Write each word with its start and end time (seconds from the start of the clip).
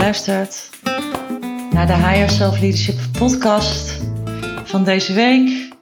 geluisterd 0.00 0.70
naar 1.70 1.86
de 1.86 1.94
Higher 1.94 2.30
Self 2.30 2.60
Leadership 2.60 2.98
podcast 3.18 4.00
van 4.64 4.84
deze 4.84 5.12
week. 5.12 5.72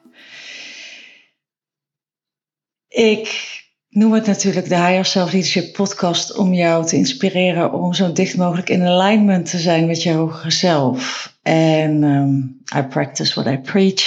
Ik 2.89 3.50
noem 3.89 4.12
het 4.12 4.27
natuurlijk 4.27 4.68
de 4.68 4.77
Higher 4.77 5.04
Self 5.04 5.32
Leadership 5.32 5.73
podcast 5.73 6.36
om 6.36 6.54
jou 6.54 6.86
te 6.86 6.96
inspireren 6.96 7.73
om 7.73 7.95
zo 7.95 8.12
dicht 8.12 8.36
mogelijk 8.36 8.68
in 8.68 8.82
alignment 8.82 9.50
te 9.50 9.59
zijn 9.59 9.86
met 9.86 10.02
je 10.02 10.12
hogere 10.12 10.50
zelf. 10.50 11.32
En 11.43 12.03
um, 12.03 12.62
I 12.77 12.82
practice 12.82 13.43
what 13.43 13.55
I 13.55 13.59
preach. 13.59 14.03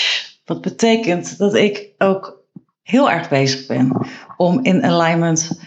Wat 0.46 0.62
betekent 0.62 1.38
dat 1.38 1.56
ik 1.56 1.90
ook 1.98 2.44
heel 2.84 3.12
erg 3.12 3.30
bezig 3.30 3.68
ben 3.68 4.08
om 4.38 4.60
in 4.64 4.84
alignment 4.84 5.60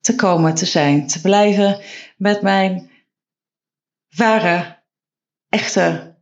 te 0.00 0.14
komen, 0.14 0.54
te 0.54 0.66
zijn, 0.66 1.06
te 1.06 1.20
blijven 1.20 1.78
met 2.16 2.42
mijn 2.42 2.90
ware, 4.16 4.82
echte, 5.48 6.16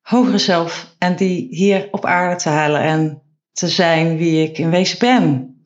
hogere 0.00 0.38
zelf. 0.38 0.94
En 0.98 1.16
die 1.16 1.46
hier 1.50 1.88
op 1.90 2.04
aarde 2.04 2.36
te 2.36 2.48
halen 2.48 2.82
en 2.82 3.22
te 3.52 3.68
zijn 3.68 4.16
wie 4.16 4.48
ik 4.48 4.58
in 4.58 4.70
wezen 4.70 4.98
ben. 4.98 5.56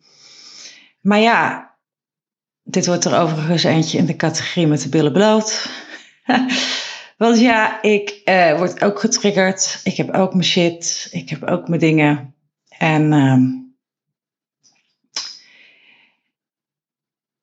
Maar 1.01 1.21
ja, 1.21 1.75
dit 2.63 2.87
wordt 2.87 3.05
er 3.05 3.19
overigens 3.21 3.65
eentje 3.65 3.99
in 3.99 4.07
de 4.07 4.17
categorie 4.17 4.67
met 4.67 4.83
de 4.83 4.89
billen 4.89 5.13
bloot. 5.13 5.71
Want 7.19 7.41
ja, 7.41 7.83
ik 7.83 8.21
uh, 8.25 8.57
word 8.57 8.85
ook 8.85 9.01
getriggerd. 9.01 9.81
Ik 9.85 9.97
heb 9.97 10.11
ook 10.11 10.33
mijn 10.33 10.45
shit. 10.45 11.09
Ik 11.11 11.29
heb 11.29 11.45
ook 11.45 11.69
mijn 11.69 11.81
dingen. 11.81 12.35
En 12.69 13.13
uh, 13.13 13.65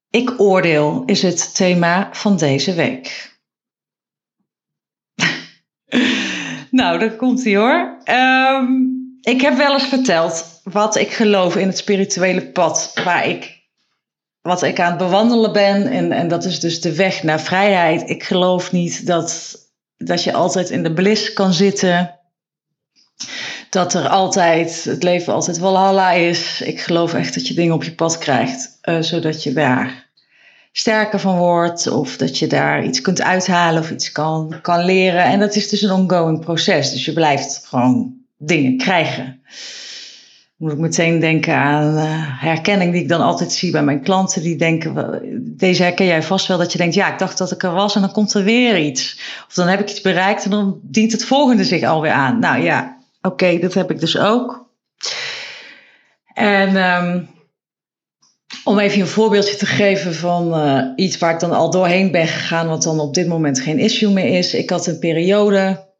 ik 0.10 0.40
oordeel 0.40 1.04
is 1.06 1.22
het 1.22 1.56
thema 1.56 2.10
van 2.12 2.38
deze 2.38 2.74
week. 2.74 3.33
Nou, 6.74 7.00
daar 7.00 7.16
komt 7.16 7.44
hij 7.44 7.56
hoor. 7.56 7.98
Um, 8.06 9.18
ik 9.22 9.42
heb 9.42 9.58
wel 9.58 9.74
eens 9.74 9.88
verteld 9.88 10.62
wat 10.64 10.96
ik 10.96 11.12
geloof 11.12 11.56
in 11.56 11.68
het 11.68 11.78
spirituele 11.78 12.52
pad 12.52 12.92
waar 13.04 13.28
ik 13.28 13.62
wat 14.42 14.62
ik 14.62 14.80
aan 14.80 14.90
het 14.90 14.98
bewandelen 14.98 15.54
ben. 15.54 15.88
En, 15.88 16.12
en 16.12 16.28
dat 16.28 16.46
is 16.46 16.60
dus 16.60 16.82
de 16.82 16.96
weg 16.96 17.24
naar 17.24 17.42
vrijheid. 17.42 18.10
Ik 18.10 18.24
geloof 18.24 18.72
niet 18.72 19.08
dat, 19.08 19.56
dat 19.98 20.24
je 20.24 20.34
altijd 20.34 20.70
in 20.70 20.84
de 20.84 20.94
bliss 20.94 21.34
kan 21.34 21.54
zitten. 21.54 22.20
Dat 23.70 23.94
er 23.94 24.08
altijd, 24.08 24.84
het 24.84 25.04
leven 25.04 25.34
altijd 25.34 25.58
walhalla 25.58 26.12
is. 26.12 26.62
Ik 26.62 26.82
geloof 26.82 27.14
echt 27.14 27.34
dat 27.34 27.48
je 27.48 27.54
dingen 27.54 27.74
op 27.74 27.84
je 27.84 27.96
pad 27.96 28.18
krijgt. 28.18 28.78
Uh, 28.84 29.02
zodat 29.02 29.44
je 29.44 29.54
daar 29.54 30.03
sterker 30.74 31.20
van 31.20 31.38
wordt. 31.38 31.88
Of 31.88 32.18
dat 32.18 32.38
je 32.38 32.48
daar 32.48 32.84
iets 32.84 33.02
kunt 33.02 33.22
uithalen 33.22 33.82
of 33.82 33.92
iets 33.92 34.12
kan, 34.12 34.56
kan 34.62 34.86
leren. 34.86 35.24
En 35.24 35.40
dat 35.40 35.56
is 35.56 35.70
dus 35.70 35.82
een 35.82 35.92
ongoing 35.92 36.40
proces. 36.40 36.92
Dus 36.92 37.06
je 37.06 37.14
blijft 37.14 37.66
gewoon 37.66 38.14
dingen 38.38 38.78
krijgen 38.78 39.42
moet 40.64 40.72
ik 40.72 40.78
meteen 40.78 41.20
denken 41.20 41.56
aan 41.56 41.98
uh, 41.98 42.04
herkenning 42.42 42.92
die 42.92 43.02
ik 43.02 43.08
dan 43.08 43.22
altijd 43.22 43.52
zie 43.52 43.72
bij 43.72 43.84
mijn 43.84 44.02
klanten. 44.02 44.42
Die 44.42 44.56
denken, 44.56 45.22
deze 45.58 45.84
herken 45.84 46.06
jij 46.06 46.24
vast 46.24 46.48
wel, 46.48 46.58
dat 46.58 46.72
je 46.72 46.78
denkt, 46.78 46.96
ja, 46.96 47.12
ik 47.12 47.20
dacht 47.20 47.38
dat 47.38 47.52
ik 47.52 47.64
er 47.64 47.72
was 47.72 47.96
en 47.96 48.02
dan 48.02 48.12
komt 48.12 48.34
er 48.34 48.44
weer 48.44 48.80
iets. 48.80 49.20
Of 49.48 49.54
dan 49.54 49.68
heb 49.68 49.80
ik 49.80 49.90
iets 49.90 50.02
bereikt 50.02 50.44
en 50.44 50.50
dan 50.50 50.80
dient 50.84 51.12
het 51.12 51.26
volgende 51.26 51.64
zich 51.64 51.84
alweer 51.84 52.12
aan. 52.12 52.40
Nou 52.40 52.64
ja, 52.64 52.98
oké, 53.22 53.60
dat 53.60 53.74
heb 53.74 53.92
ik 53.92 54.00
dus 54.00 54.18
ook. 54.18 54.70
En 56.34 56.76
um, 56.76 57.30
om 58.64 58.80
even 58.80 59.00
een 59.00 59.08
voorbeeldje 59.08 59.56
te 59.56 59.66
geven 59.66 60.14
van 60.14 60.48
uh, 60.60 60.84
iets 60.96 61.18
waar 61.18 61.34
ik 61.34 61.40
dan 61.40 61.52
al 61.52 61.72
doorheen 61.72 62.12
ben 62.12 62.28
gegaan, 62.28 62.68
wat 62.68 62.84
dan 62.84 63.00
op 63.00 63.14
dit 63.14 63.28
moment 63.28 63.60
geen 63.60 63.80
issue 63.80 64.12
meer 64.12 64.38
is. 64.38 64.54
Ik 64.54 64.70
had 64.70 64.88
een 64.88 65.00
periode 65.00 65.92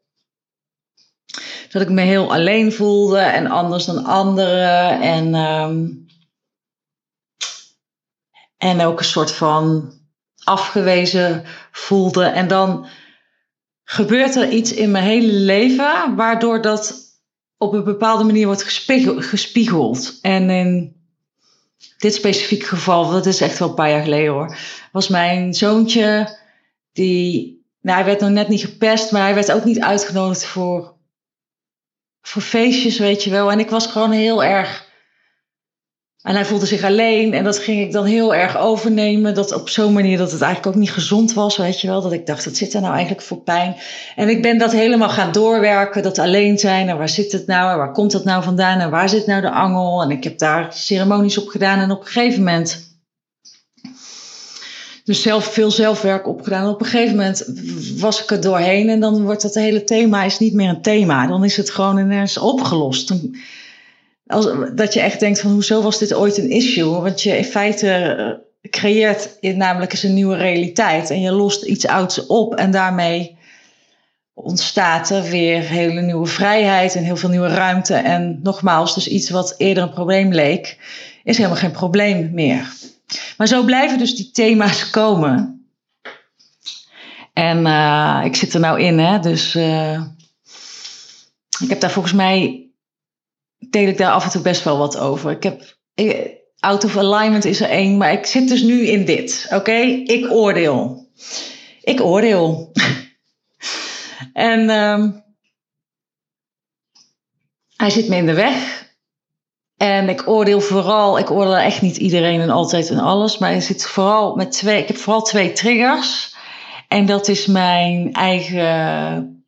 dat 1.74 1.82
ik 1.82 1.90
me 1.90 2.02
heel 2.02 2.32
alleen 2.32 2.72
voelde 2.72 3.18
en 3.18 3.46
anders 3.46 3.84
dan 3.84 4.04
anderen. 4.04 5.00
En, 5.00 5.34
um, 5.34 6.06
en 8.56 8.80
ook 8.80 8.98
een 8.98 9.04
soort 9.04 9.32
van 9.32 9.92
afgewezen 10.44 11.44
voelde. 11.70 12.24
En 12.24 12.48
dan 12.48 12.86
gebeurt 13.84 14.36
er 14.36 14.48
iets 14.48 14.72
in 14.72 14.90
mijn 14.90 15.04
hele 15.04 15.32
leven 15.32 16.14
waardoor 16.16 16.62
dat 16.62 17.02
op 17.56 17.72
een 17.72 17.84
bepaalde 17.84 18.24
manier 18.24 18.46
wordt 18.46 18.86
gespiegeld. 19.18 20.18
En 20.22 20.50
in 20.50 21.03
dit 21.98 22.14
specifieke 22.14 22.66
geval, 22.66 23.10
dat 23.10 23.26
is 23.26 23.40
echt 23.40 23.58
wel 23.58 23.68
een 23.68 23.74
paar 23.74 23.90
jaar 23.90 24.02
geleden 24.02 24.32
hoor, 24.32 24.56
was 24.92 25.08
mijn 25.08 25.54
zoontje 25.54 26.38
die, 26.92 27.62
nou 27.80 27.96
hij 27.96 28.06
werd 28.06 28.20
nog 28.20 28.30
net 28.30 28.48
niet 28.48 28.64
gepest, 28.64 29.12
maar 29.12 29.22
hij 29.22 29.34
werd 29.34 29.52
ook 29.52 29.64
niet 29.64 29.80
uitgenodigd 29.80 30.44
voor 30.44 30.94
voor 32.26 32.42
feestjes, 32.42 32.98
weet 32.98 33.24
je 33.24 33.30
wel. 33.30 33.50
En 33.50 33.58
ik 33.58 33.70
was 33.70 33.86
gewoon 33.86 34.10
heel 34.10 34.44
erg. 34.44 34.92
En 36.24 36.34
hij 36.34 36.44
voelde 36.44 36.66
zich 36.66 36.84
alleen 36.84 37.34
en 37.34 37.44
dat 37.44 37.58
ging 37.58 37.80
ik 37.80 37.92
dan 37.92 38.04
heel 38.04 38.34
erg 38.34 38.58
overnemen. 38.58 39.34
Dat 39.34 39.52
op 39.52 39.68
zo'n 39.68 39.92
manier 39.92 40.18
dat 40.18 40.32
het 40.32 40.40
eigenlijk 40.40 40.74
ook 40.74 40.80
niet 40.80 40.90
gezond 40.90 41.32
was, 41.32 41.56
weet 41.56 41.80
je 41.80 41.86
wel. 41.86 42.02
Dat 42.02 42.12
ik 42.12 42.26
dacht, 42.26 42.44
wat 42.44 42.56
zit 42.56 42.74
er 42.74 42.80
nou 42.80 42.92
eigenlijk 42.92 43.22
voor 43.22 43.40
pijn? 43.40 43.76
En 44.16 44.28
ik 44.28 44.42
ben 44.42 44.58
dat 44.58 44.72
helemaal 44.72 45.08
gaan 45.08 45.32
doorwerken, 45.32 46.02
dat 46.02 46.18
alleen 46.18 46.58
zijn. 46.58 46.88
En 46.88 46.98
waar 46.98 47.08
zit 47.08 47.32
het 47.32 47.46
nou? 47.46 47.70
En 47.70 47.76
waar 47.76 47.92
komt 47.92 48.12
dat 48.12 48.24
nou 48.24 48.42
vandaan? 48.42 48.78
En 48.78 48.90
waar 48.90 49.08
zit 49.08 49.26
nou 49.26 49.40
de 49.40 49.50
angel? 49.50 50.02
En 50.02 50.10
ik 50.10 50.24
heb 50.24 50.38
daar 50.38 50.72
ceremonies 50.72 51.38
op 51.38 51.48
gedaan. 51.48 51.78
En 51.78 51.90
op 51.90 52.00
een 52.00 52.06
gegeven 52.06 52.38
moment 52.38 52.92
dus 55.04 55.22
zelf 55.22 55.44
veel 55.44 55.70
zelfwerk 55.70 56.28
opgedaan. 56.28 56.68
Op 56.68 56.80
een 56.80 56.86
gegeven 56.86 57.16
moment 57.16 57.44
was 57.98 58.22
ik 58.22 58.30
er 58.30 58.40
doorheen 58.40 58.88
en 58.88 59.00
dan 59.00 59.22
wordt 59.22 59.42
dat 59.42 59.54
hele 59.54 59.84
thema 59.84 60.22
is 60.22 60.38
niet 60.38 60.54
meer 60.54 60.68
een 60.68 60.82
thema. 60.82 61.26
Dan 61.26 61.44
is 61.44 61.56
het 61.56 61.70
gewoon 61.70 61.98
ineens 61.98 62.38
opgelost. 62.38 63.14
Als, 64.26 64.46
dat 64.74 64.94
je 64.94 65.00
echt 65.00 65.20
denkt 65.20 65.40
van 65.40 65.50
hoezo 65.50 65.82
was 65.82 65.98
dit 65.98 66.14
ooit 66.14 66.38
een 66.38 66.50
issue? 66.50 67.00
Want 67.00 67.22
je 67.22 67.36
in 67.36 67.44
feite 67.44 67.90
eh, 67.90 68.70
creëert 68.70 69.38
namelijk 69.40 69.92
eens 69.92 70.02
een 70.02 70.14
nieuwe 70.14 70.36
realiteit 70.36 71.10
en 71.10 71.20
je 71.20 71.32
lost 71.32 71.64
iets 71.64 71.86
ouds 71.86 72.26
op 72.26 72.54
en 72.54 72.70
daarmee 72.70 73.36
ontstaat 74.34 75.10
er 75.10 75.22
weer 75.22 75.60
hele 75.60 76.00
nieuwe 76.00 76.26
vrijheid 76.26 76.94
en 76.94 77.04
heel 77.04 77.16
veel 77.16 77.28
nieuwe 77.28 77.48
ruimte. 77.48 77.94
En 77.94 78.40
nogmaals, 78.42 78.94
dus 78.94 79.08
iets 79.08 79.30
wat 79.30 79.54
eerder 79.58 79.82
een 79.82 79.92
probleem 79.92 80.32
leek, 80.32 80.78
is 81.24 81.36
helemaal 81.36 81.58
geen 81.58 81.70
probleem 81.70 82.30
meer. 82.32 82.72
Maar 83.36 83.46
zo 83.46 83.62
blijven 83.62 83.98
dus 83.98 84.16
die 84.16 84.30
thema's 84.30 84.90
komen. 84.90 85.66
En 87.32 87.66
uh, 87.66 88.20
ik 88.24 88.36
zit 88.36 88.54
er 88.54 88.60
nou 88.60 88.80
in, 88.80 88.98
hè, 88.98 89.18
dus 89.18 89.54
uh, 89.54 90.00
ik 91.60 91.68
heb 91.68 91.80
daar 91.80 91.90
volgens 91.90 92.14
mij, 92.14 92.63
deel 93.74 93.88
ik 93.88 93.98
daar 93.98 94.12
af 94.12 94.24
en 94.24 94.30
toe 94.30 94.42
best 94.42 94.64
wel 94.64 94.78
wat 94.78 94.98
over. 94.98 95.30
Ik 95.30 95.42
heb, 95.42 95.76
ik, 95.94 96.42
out 96.58 96.84
of 96.84 96.96
alignment 96.96 97.44
is 97.44 97.60
er 97.60 97.68
één, 97.68 97.96
maar 97.96 98.12
ik 98.12 98.26
zit 98.26 98.48
dus 98.48 98.62
nu 98.62 98.86
in 98.86 99.04
dit, 99.04 99.46
oké? 99.50 99.80
Ik 100.04 100.30
oordeel. 100.30 101.08
Ik 101.80 102.00
oordeel. 102.00 102.72
en 104.32 104.70
um, 104.70 105.24
hij 107.76 107.90
zit 107.90 108.08
me 108.08 108.16
in 108.16 108.26
de 108.26 108.34
weg. 108.34 108.82
En 109.76 110.08
ik 110.08 110.28
oordeel 110.28 110.60
vooral, 110.60 111.18
ik 111.18 111.30
oordeel 111.30 111.56
echt 111.56 111.82
niet 111.82 111.96
iedereen 111.96 112.40
en 112.40 112.50
altijd 112.50 112.90
en 112.90 112.98
alles, 112.98 113.38
maar 113.38 113.54
ik 113.54 113.62
zit 113.62 113.86
vooral 113.86 114.34
met 114.34 114.52
twee, 114.52 114.80
ik 114.82 114.88
heb 114.88 114.96
vooral 114.96 115.22
twee 115.22 115.52
triggers. 115.52 116.36
En 116.88 117.06
dat 117.06 117.28
is 117.28 117.46
mijn 117.46 118.12
eigen 118.12 119.46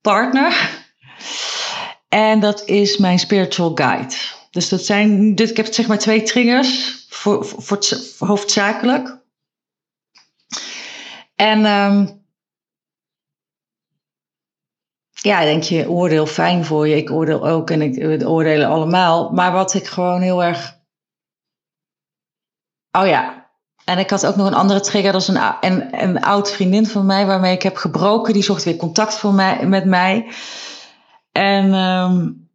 partner. 0.00 0.76
En 2.08 2.40
dat 2.40 2.64
is 2.64 2.96
mijn 2.96 3.18
spiritual 3.18 3.70
guide. 3.74 4.14
Dus 4.50 4.68
dat 4.68 4.84
zijn, 4.84 5.34
dus 5.34 5.50
ik 5.50 5.56
heb 5.56 5.72
zeg 5.72 5.86
maar 5.86 5.98
twee 5.98 6.22
triggers, 6.22 7.04
voor, 7.08 7.44
voor, 7.44 7.78
voor 8.16 8.26
hoofdzakelijk. 8.26 9.18
En 11.34 11.64
um, 11.64 12.26
ja, 15.10 15.40
denk 15.40 15.62
je, 15.62 15.90
oordeel 15.90 16.26
fijn 16.26 16.64
voor 16.64 16.88
je. 16.88 16.96
Ik 16.96 17.10
oordeel 17.10 17.48
ook 17.48 17.70
en 17.70 17.82
ik 17.82 17.94
we 17.94 18.28
oordelen 18.28 18.68
allemaal. 18.68 19.30
Maar 19.30 19.52
wat 19.52 19.74
ik 19.74 19.86
gewoon 19.86 20.20
heel 20.20 20.44
erg. 20.44 20.78
Oh 22.90 23.06
ja. 23.06 23.46
En 23.84 23.98
ik 23.98 24.10
had 24.10 24.26
ook 24.26 24.36
nog 24.36 24.46
een 24.46 24.54
andere 24.54 24.80
trigger. 24.80 25.12
Dat 25.12 25.20
is 25.20 25.28
een, 25.28 25.56
een, 25.60 26.02
een 26.02 26.22
oud 26.22 26.50
vriendin 26.52 26.86
van 26.86 27.06
mij 27.06 27.26
waarmee 27.26 27.54
ik 27.54 27.62
heb 27.62 27.76
gebroken. 27.76 28.32
Die 28.32 28.42
zocht 28.42 28.64
weer 28.64 28.76
contact 28.76 29.18
voor 29.18 29.34
mij, 29.34 29.66
met 29.66 29.84
mij. 29.84 30.26
En 31.38 31.74
um, 31.74 32.48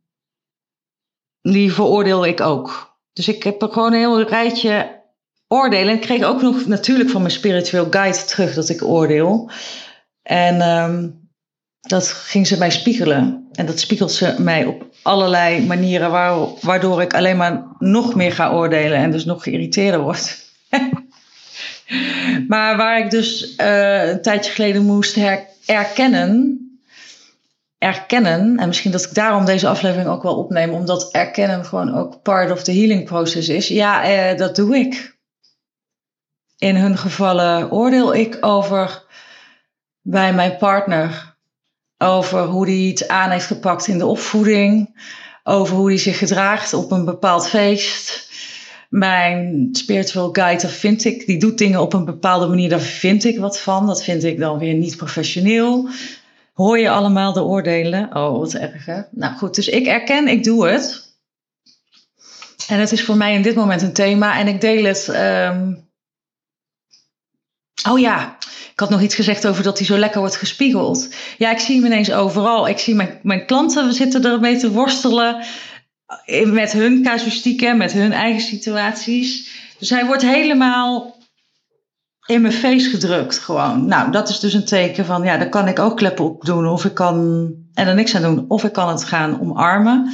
die 1.42 1.74
veroordeel 1.74 2.26
ik 2.26 2.42
ook. 2.42 2.98
Dus 3.14 3.28
ik 3.28 3.44
heb 3.44 3.62
er 3.62 3.70
gewoon 3.70 3.94
een 3.94 4.00
heel 4.00 4.22
rijtje 4.22 5.02
oordelen. 5.48 5.88
En 5.88 5.96
ik 5.96 6.02
kreeg 6.02 6.24
ook 6.24 6.42
nog 6.42 6.66
natuurlijk 6.66 7.10
van 7.10 7.22
mijn 7.22 7.34
spiritueel 7.34 7.88
guide 7.90 8.26
terug 8.26 8.54
dat 8.54 8.70
ik 8.70 8.84
oordeel. 8.84 9.52
En 10.22 10.62
um, 10.62 11.30
dat 11.82 12.08
ging 12.08 12.48
ze 12.48 12.58
mij 12.58 12.70
spiegelen. 12.70 13.48
En 13.52 13.66
dat 13.66 13.80
spiegelt 13.80 14.12
ze 14.12 14.36
mij 14.38 14.66
op 14.66 14.86
allerlei 15.02 15.66
manieren 15.66 16.12
waardoor 16.62 17.02
ik 17.02 17.14
alleen 17.14 17.38
maar 17.38 17.76
nog 17.80 18.16
meer 18.16 18.32
ga 18.32 18.52
oordelen 18.52 18.98
en 18.98 19.12
dus 19.12 19.26
nog 19.26 19.44
geïrriteerder 19.44 20.00
word. 20.00 20.38
Maar 22.48 22.78
waar 22.78 23.00
ik 23.00 23.12
dus 23.12 23.56
uh, 23.58 24.10
een 24.10 24.22
tijdje 24.22 24.52
geleden 24.52 24.84
moest 24.84 25.16
her 25.16 25.48
erkennen. 25.66 26.63
Erkennen, 27.84 28.58
en 28.58 28.68
misschien 28.68 28.92
dat 28.92 29.04
ik 29.04 29.14
daarom 29.14 29.46
deze 29.46 29.68
aflevering 29.68 30.10
ook 30.10 30.24
wel 30.24 30.38
opneem, 30.38 30.70
omdat 30.70 31.12
erkennen 31.12 31.66
gewoon 31.66 31.96
ook 31.96 32.22
part 32.22 32.52
of 32.52 32.64
the 32.64 32.72
healing 32.72 33.06
process 33.06 33.50
is. 33.50 33.68
Ja, 33.68 34.10
uh, 34.32 34.38
dat 34.38 34.56
doe 34.56 34.76
ik. 34.76 35.18
In 36.58 36.76
hun 36.76 36.98
gevallen 36.98 37.72
oordeel 37.72 38.16
ik 38.16 38.38
over 38.42 39.04
bij 40.02 40.34
mijn 40.34 40.58
partner. 40.58 41.36
Over 41.98 42.44
hoe 42.44 42.66
hij 42.66 42.88
het 42.88 43.08
aan 43.08 43.30
heeft 43.30 43.46
gepakt 43.46 43.88
in 43.88 43.98
de 43.98 44.06
opvoeding. 44.06 45.02
Over 45.44 45.76
hoe 45.76 45.88
hij 45.88 45.98
zich 45.98 46.18
gedraagt 46.18 46.74
op 46.74 46.92
een 46.92 47.06
bepaald 47.06 47.50
feest. 47.50 48.32
Mijn 48.90 49.70
spiritual 49.72 50.30
guide, 50.32 50.62
daar 50.62 50.72
vind 50.72 51.06
ik, 51.06 51.26
die 51.26 51.40
doet 51.40 51.58
dingen 51.58 51.82
op 51.82 51.94
een 51.94 52.06
bepaalde 52.06 52.48
manier, 52.48 52.70
daar 52.70 52.80
vind 52.80 53.24
ik 53.24 53.40
wat 53.40 53.60
van. 53.60 53.88
Dat 53.88 54.04
vind 54.04 54.24
ik 54.24 54.40
dan 54.40 54.58
weer 54.60 54.74
niet 54.74 54.98
professioneel. 54.98 55.90
Hoor 56.54 56.80
je 56.80 56.90
allemaal 56.90 57.34
de 57.34 57.44
oordelen? 57.44 58.16
Oh, 58.16 58.38
wat 58.40 58.54
erg 58.54 58.86
hè? 58.86 59.02
Nou 59.12 59.36
goed, 59.36 59.56
dus 59.56 59.68
ik 59.68 59.86
erken, 59.86 60.28
ik 60.28 60.44
doe 60.44 60.68
het. 60.68 61.12
En 62.68 62.80
het 62.80 62.92
is 62.92 63.04
voor 63.04 63.18
mij 63.18 63.34
in 63.34 63.42
dit 63.42 63.56
moment 63.56 63.82
een 63.82 63.94
thema 63.94 64.38
en 64.40 64.48
ik 64.48 64.62
deel 64.62 64.84
het. 64.84 65.08
Um... 65.08 65.92
Oh 67.90 68.00
ja, 68.00 68.38
ik 68.74 68.80
had 68.80 68.90
nog 68.90 69.02
iets 69.02 69.16
gezegd 69.16 69.48
over 69.48 69.64
dat 69.64 69.78
hij 69.78 69.88
zo 69.88 69.98
lekker 69.98 70.20
wordt 70.20 70.36
gespiegeld. 70.36 71.16
Ja, 71.38 71.52
ik 71.52 71.60
zie 71.60 71.76
hem 71.76 71.86
ineens 71.86 72.12
overal. 72.12 72.68
Ik 72.68 72.80
zie 72.80 72.96
mijn, 72.96 73.20
mijn 73.24 73.46
klanten, 73.46 73.94
zitten 73.94 74.26
ermee 74.26 74.58
te 74.58 74.72
worstelen 74.72 75.44
met 76.46 76.72
hun 76.72 77.04
casuïstieken, 77.04 77.78
met 77.78 77.92
hun 77.92 78.12
eigen 78.12 78.42
situaties. 78.42 79.52
Dus 79.78 79.90
hij 79.90 80.06
wordt 80.06 80.22
helemaal 80.22 81.18
in 82.26 82.42
mijn 82.42 82.54
face 82.54 82.90
gedrukt 82.90 83.40
gewoon. 83.40 83.86
Nou, 83.86 84.12
dat 84.12 84.30
is 84.30 84.40
dus 84.40 84.54
een 84.54 84.66
teken 84.66 85.06
van, 85.06 85.24
ja, 85.24 85.38
daar 85.38 85.50
kan 85.50 85.68
ik 85.68 85.80
ook 85.80 85.98
kleppen 85.98 86.26
op 86.26 86.46
doen. 86.46 86.68
Of 86.68 86.86
ik 86.86 86.94
kan 86.94 87.48
en 87.74 87.88
er 87.88 87.96
niks 87.96 88.16
aan 88.16 88.22
doen. 88.22 88.46
Of 88.48 88.64
ik 88.64 88.74
kan 88.74 88.90
het 88.90 89.04
gaan 89.04 89.42
omarmen. 89.42 90.14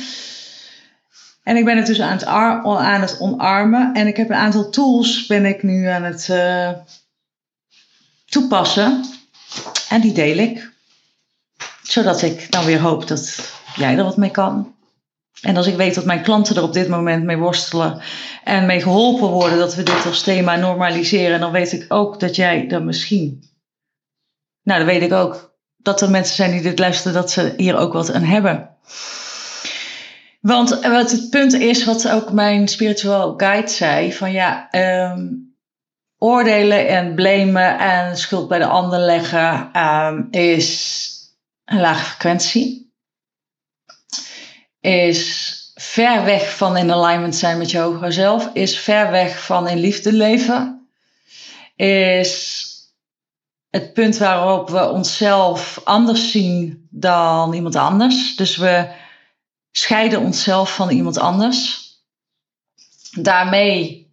En 1.44 1.56
ik 1.56 1.66
ben 1.66 1.78
het 1.78 1.86
dus 1.86 2.02
aan 2.02 2.12
het, 2.12 2.26
aan 2.26 3.02
het 3.02 3.20
omarmen. 3.20 3.94
En 3.94 4.08
ik 4.08 4.18
heb 4.18 4.30
een 4.30 4.36
aantal 4.36 4.70
tools 4.70 5.26
ben 5.26 5.46
ik 5.46 5.64
nu 5.64 5.86
aan 5.86 6.04
het 6.04 6.28
uh, 6.32 6.70
toepassen. 8.26 9.06
En 9.90 10.02
die 10.02 10.14
deel 10.14 10.38
ik. 10.38 10.72
Zodat 11.84 12.22
ik 12.22 12.52
dan 12.52 12.66
weer 12.66 12.80
hoop 12.80 13.08
dat 13.08 13.52
jij 13.76 13.98
er 13.98 14.04
wat 14.04 14.18
mee 14.18 14.32
kan. 14.32 14.74
En 15.42 15.58
als 15.58 15.68
ik 15.68 15.76
weet 15.76 15.96
dat 15.96 16.06
mijn 16.06 16.24
klanten 16.24 16.56
er 16.56 16.64
op 16.64 16.74
dit 16.74 16.88
moment 16.88 17.24
mee 17.24 17.38
worstelen 17.38 18.02
en 18.44 18.66
mee 18.66 18.82
geholpen 18.82 19.28
worden 19.28 19.58
dat 19.58 19.76
we 19.76 19.84
dit 19.84 20.06
als 20.06 20.22
thema 20.22 20.56
normaliseren, 20.56 21.40
dan 21.40 21.52
weet 21.52 21.72
ik 21.72 21.86
ook 21.88 22.20
dat 22.20 22.36
jij 22.36 22.70
er 22.70 22.84
misschien. 22.84 23.44
Nou, 24.64 24.80
dan 24.80 24.90
weet 24.90 25.02
ik 25.02 25.14
ook 25.14 25.58
dat 25.78 26.02
er 26.02 26.10
mensen 26.10 26.36
zijn 26.36 26.52
die 26.52 26.62
dit 26.62 26.80
luisteren, 26.80 27.14
dat 27.14 27.32
ze 27.32 27.54
hier 27.58 27.78
ook 27.78 27.94
wat 27.94 28.14
aan 28.14 28.24
hebben. 28.24 28.78
Want 30.42 30.70
wat 30.70 31.12
het 31.12 31.30
punt 31.30 31.54
is, 31.54 31.86
wat 31.86 32.10
ook 32.10 32.32
mijn 32.32 32.68
spiritual 32.68 33.34
guide 33.38 33.68
zei: 33.68 34.14
van 34.14 34.32
ja, 34.32 34.68
um, 35.12 35.56
oordelen 36.18 36.88
en 36.88 37.16
blamen 37.16 37.80
en 37.80 38.18
schuld 38.18 38.48
bij 38.48 38.60
de 38.60 38.66
ander 38.66 39.00
leggen 39.00 39.72
um, 39.84 40.28
is 40.32 41.08
een 41.66 41.80
lage 41.80 42.06
frequentie 42.06 42.89
is 44.90 45.72
ver 45.76 46.24
weg 46.24 46.56
van 46.58 46.78
in 46.78 46.92
alignment 46.92 47.36
zijn 47.36 47.58
met 47.58 47.72
je 47.72 47.78
hogere 47.78 48.12
zelf, 48.12 48.50
is 48.54 48.80
ver 48.80 49.12
weg 49.12 49.46
van 49.46 49.68
in 49.68 49.78
liefde 49.78 50.14
leven, 50.14 50.90
is 51.76 52.68
het 53.70 53.94
punt 53.94 54.18
waarop 54.18 54.70
we 54.70 54.90
onszelf 54.90 55.82
anders 55.84 56.32
zien 56.32 56.88
dan 56.90 57.54
iemand 57.54 57.76
anders. 57.76 58.36
Dus 58.36 58.58
we 58.58 58.92
scheiden 59.72 60.20
onszelf 60.20 60.76
van 60.76 60.90
iemand 60.90 61.18
anders. 61.18 61.88
Daarmee 63.12 64.08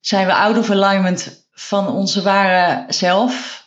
zijn 0.00 0.26
we 0.26 0.34
out 0.34 0.58
of 0.58 0.70
alignment 0.70 1.46
van 1.52 1.88
onze 1.88 2.22
ware 2.22 2.92
zelf. 2.92 3.66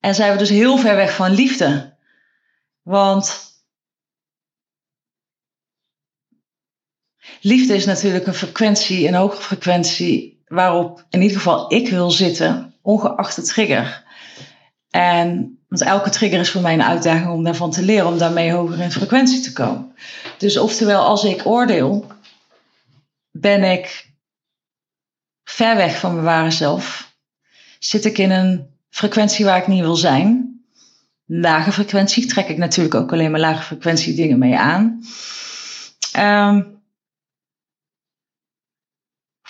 En 0.00 0.14
zijn 0.14 0.32
we 0.32 0.38
dus 0.38 0.48
heel 0.48 0.78
ver 0.78 0.96
weg 0.96 1.14
van 1.14 1.30
liefde. 1.30 1.97
Want 2.88 3.40
liefde 7.40 7.74
is 7.74 7.84
natuurlijk 7.84 8.26
een 8.26 8.34
frequentie, 8.34 9.08
een 9.08 9.14
hoge 9.14 9.42
frequentie, 9.42 10.42
waarop 10.46 11.06
in 11.10 11.22
ieder 11.22 11.36
geval 11.36 11.72
ik 11.72 11.88
wil 11.88 12.10
zitten, 12.10 12.74
ongeacht 12.82 13.36
de 13.36 13.42
trigger. 13.42 14.04
En, 14.90 15.58
want 15.68 15.82
elke 15.82 16.10
trigger 16.10 16.40
is 16.40 16.50
voor 16.50 16.60
mij 16.60 16.74
een 16.74 16.82
uitdaging 16.82 17.30
om 17.30 17.44
daarvan 17.44 17.70
te 17.70 17.82
leren, 17.82 18.06
om 18.06 18.18
daarmee 18.18 18.52
hoger 18.52 18.80
in 18.80 18.92
frequentie 18.92 19.40
te 19.40 19.52
komen. 19.52 19.94
Dus 20.38 20.58
oftewel, 20.58 21.02
als 21.02 21.24
ik 21.24 21.46
oordeel, 21.46 22.06
ben 23.30 23.62
ik 23.62 24.10
ver 25.44 25.76
weg 25.76 25.98
van 25.98 26.12
mijn 26.12 26.24
ware 26.24 26.50
zelf. 26.50 27.14
Zit 27.78 28.04
ik 28.04 28.18
in 28.18 28.30
een 28.30 28.78
frequentie 28.90 29.44
waar 29.44 29.58
ik 29.58 29.66
niet 29.66 29.80
wil 29.80 29.96
zijn 29.96 30.57
lage 31.28 31.72
frequentie. 31.72 32.26
Trek 32.26 32.48
ik 32.48 32.56
natuurlijk 32.56 32.94
ook 32.94 33.12
alleen 33.12 33.30
maar 33.30 33.40
lage 33.40 33.62
frequentie 33.62 34.14
dingen 34.14 34.38
mee 34.38 34.56
aan. 34.56 35.00
Um, 36.16 36.76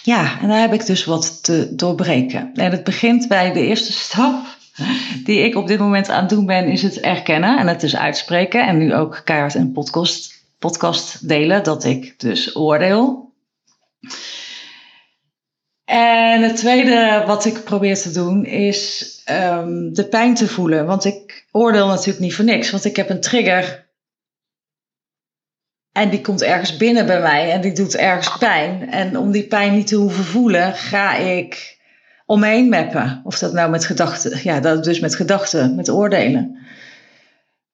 ja, 0.02 0.40
en 0.40 0.48
daar 0.48 0.60
heb 0.60 0.72
ik 0.72 0.86
dus 0.86 1.04
wat 1.04 1.44
te 1.44 1.74
doorbreken. 1.74 2.54
En 2.54 2.70
het 2.70 2.84
begint 2.84 3.28
bij 3.28 3.52
de 3.52 3.60
eerste 3.60 3.92
stap 4.04 4.56
die 5.24 5.40
ik 5.40 5.54
op 5.54 5.66
dit 5.66 5.78
moment 5.78 6.08
aan 6.08 6.20
het 6.20 6.28
doen 6.28 6.46
ben, 6.46 6.66
is 6.66 6.82
het 6.82 7.00
erkennen 7.00 7.58
en 7.58 7.66
het 7.66 7.80
dus 7.80 7.96
uitspreken. 7.96 8.66
En 8.66 8.78
nu 8.78 8.94
ook 8.94 9.20
keihard 9.24 9.54
een 9.54 9.72
podcast, 9.72 10.44
podcast 10.58 11.28
delen 11.28 11.64
dat 11.64 11.84
ik 11.84 12.20
dus 12.20 12.56
oordeel. 12.56 13.32
En 15.84 16.42
het 16.42 16.56
tweede 16.56 17.24
wat 17.26 17.44
ik 17.44 17.64
probeer 17.64 17.96
te 17.96 18.10
doen 18.10 18.44
is 18.44 19.12
um, 19.30 19.94
de 19.94 20.08
pijn 20.08 20.34
te 20.34 20.48
voelen. 20.48 20.86
Want 20.86 21.04
ik 21.04 21.46
oordeel 21.50 21.86
natuurlijk 21.86 22.18
niet 22.18 22.34
voor 22.34 22.44
niks, 22.44 22.70
want 22.70 22.84
ik 22.84 22.96
heb 22.96 23.10
een 23.10 23.20
trigger. 23.20 23.86
En 25.92 26.10
die 26.10 26.20
komt 26.20 26.42
ergens 26.42 26.76
binnen 26.76 27.06
bij 27.06 27.20
mij 27.20 27.52
en 27.52 27.60
die 27.60 27.72
doet 27.72 27.96
ergens 27.96 28.38
pijn. 28.38 28.90
En 28.90 29.18
om 29.18 29.30
die 29.30 29.46
pijn 29.46 29.72
niet 29.74 29.86
te 29.86 29.96
hoeven 29.96 30.24
voelen, 30.24 30.74
ga 30.74 31.16
ik 31.16 31.78
omheen 32.26 32.68
mappen. 32.68 33.20
Of 33.24 33.38
dat 33.38 33.52
nou 33.52 33.70
met 33.70 33.84
gedachten, 33.84 34.40
ja, 34.42 34.60
dat 34.60 34.84
dus 34.84 35.00
met 35.00 35.14
gedachten, 35.14 35.74
met 35.74 35.90
oordelen. 35.90 36.58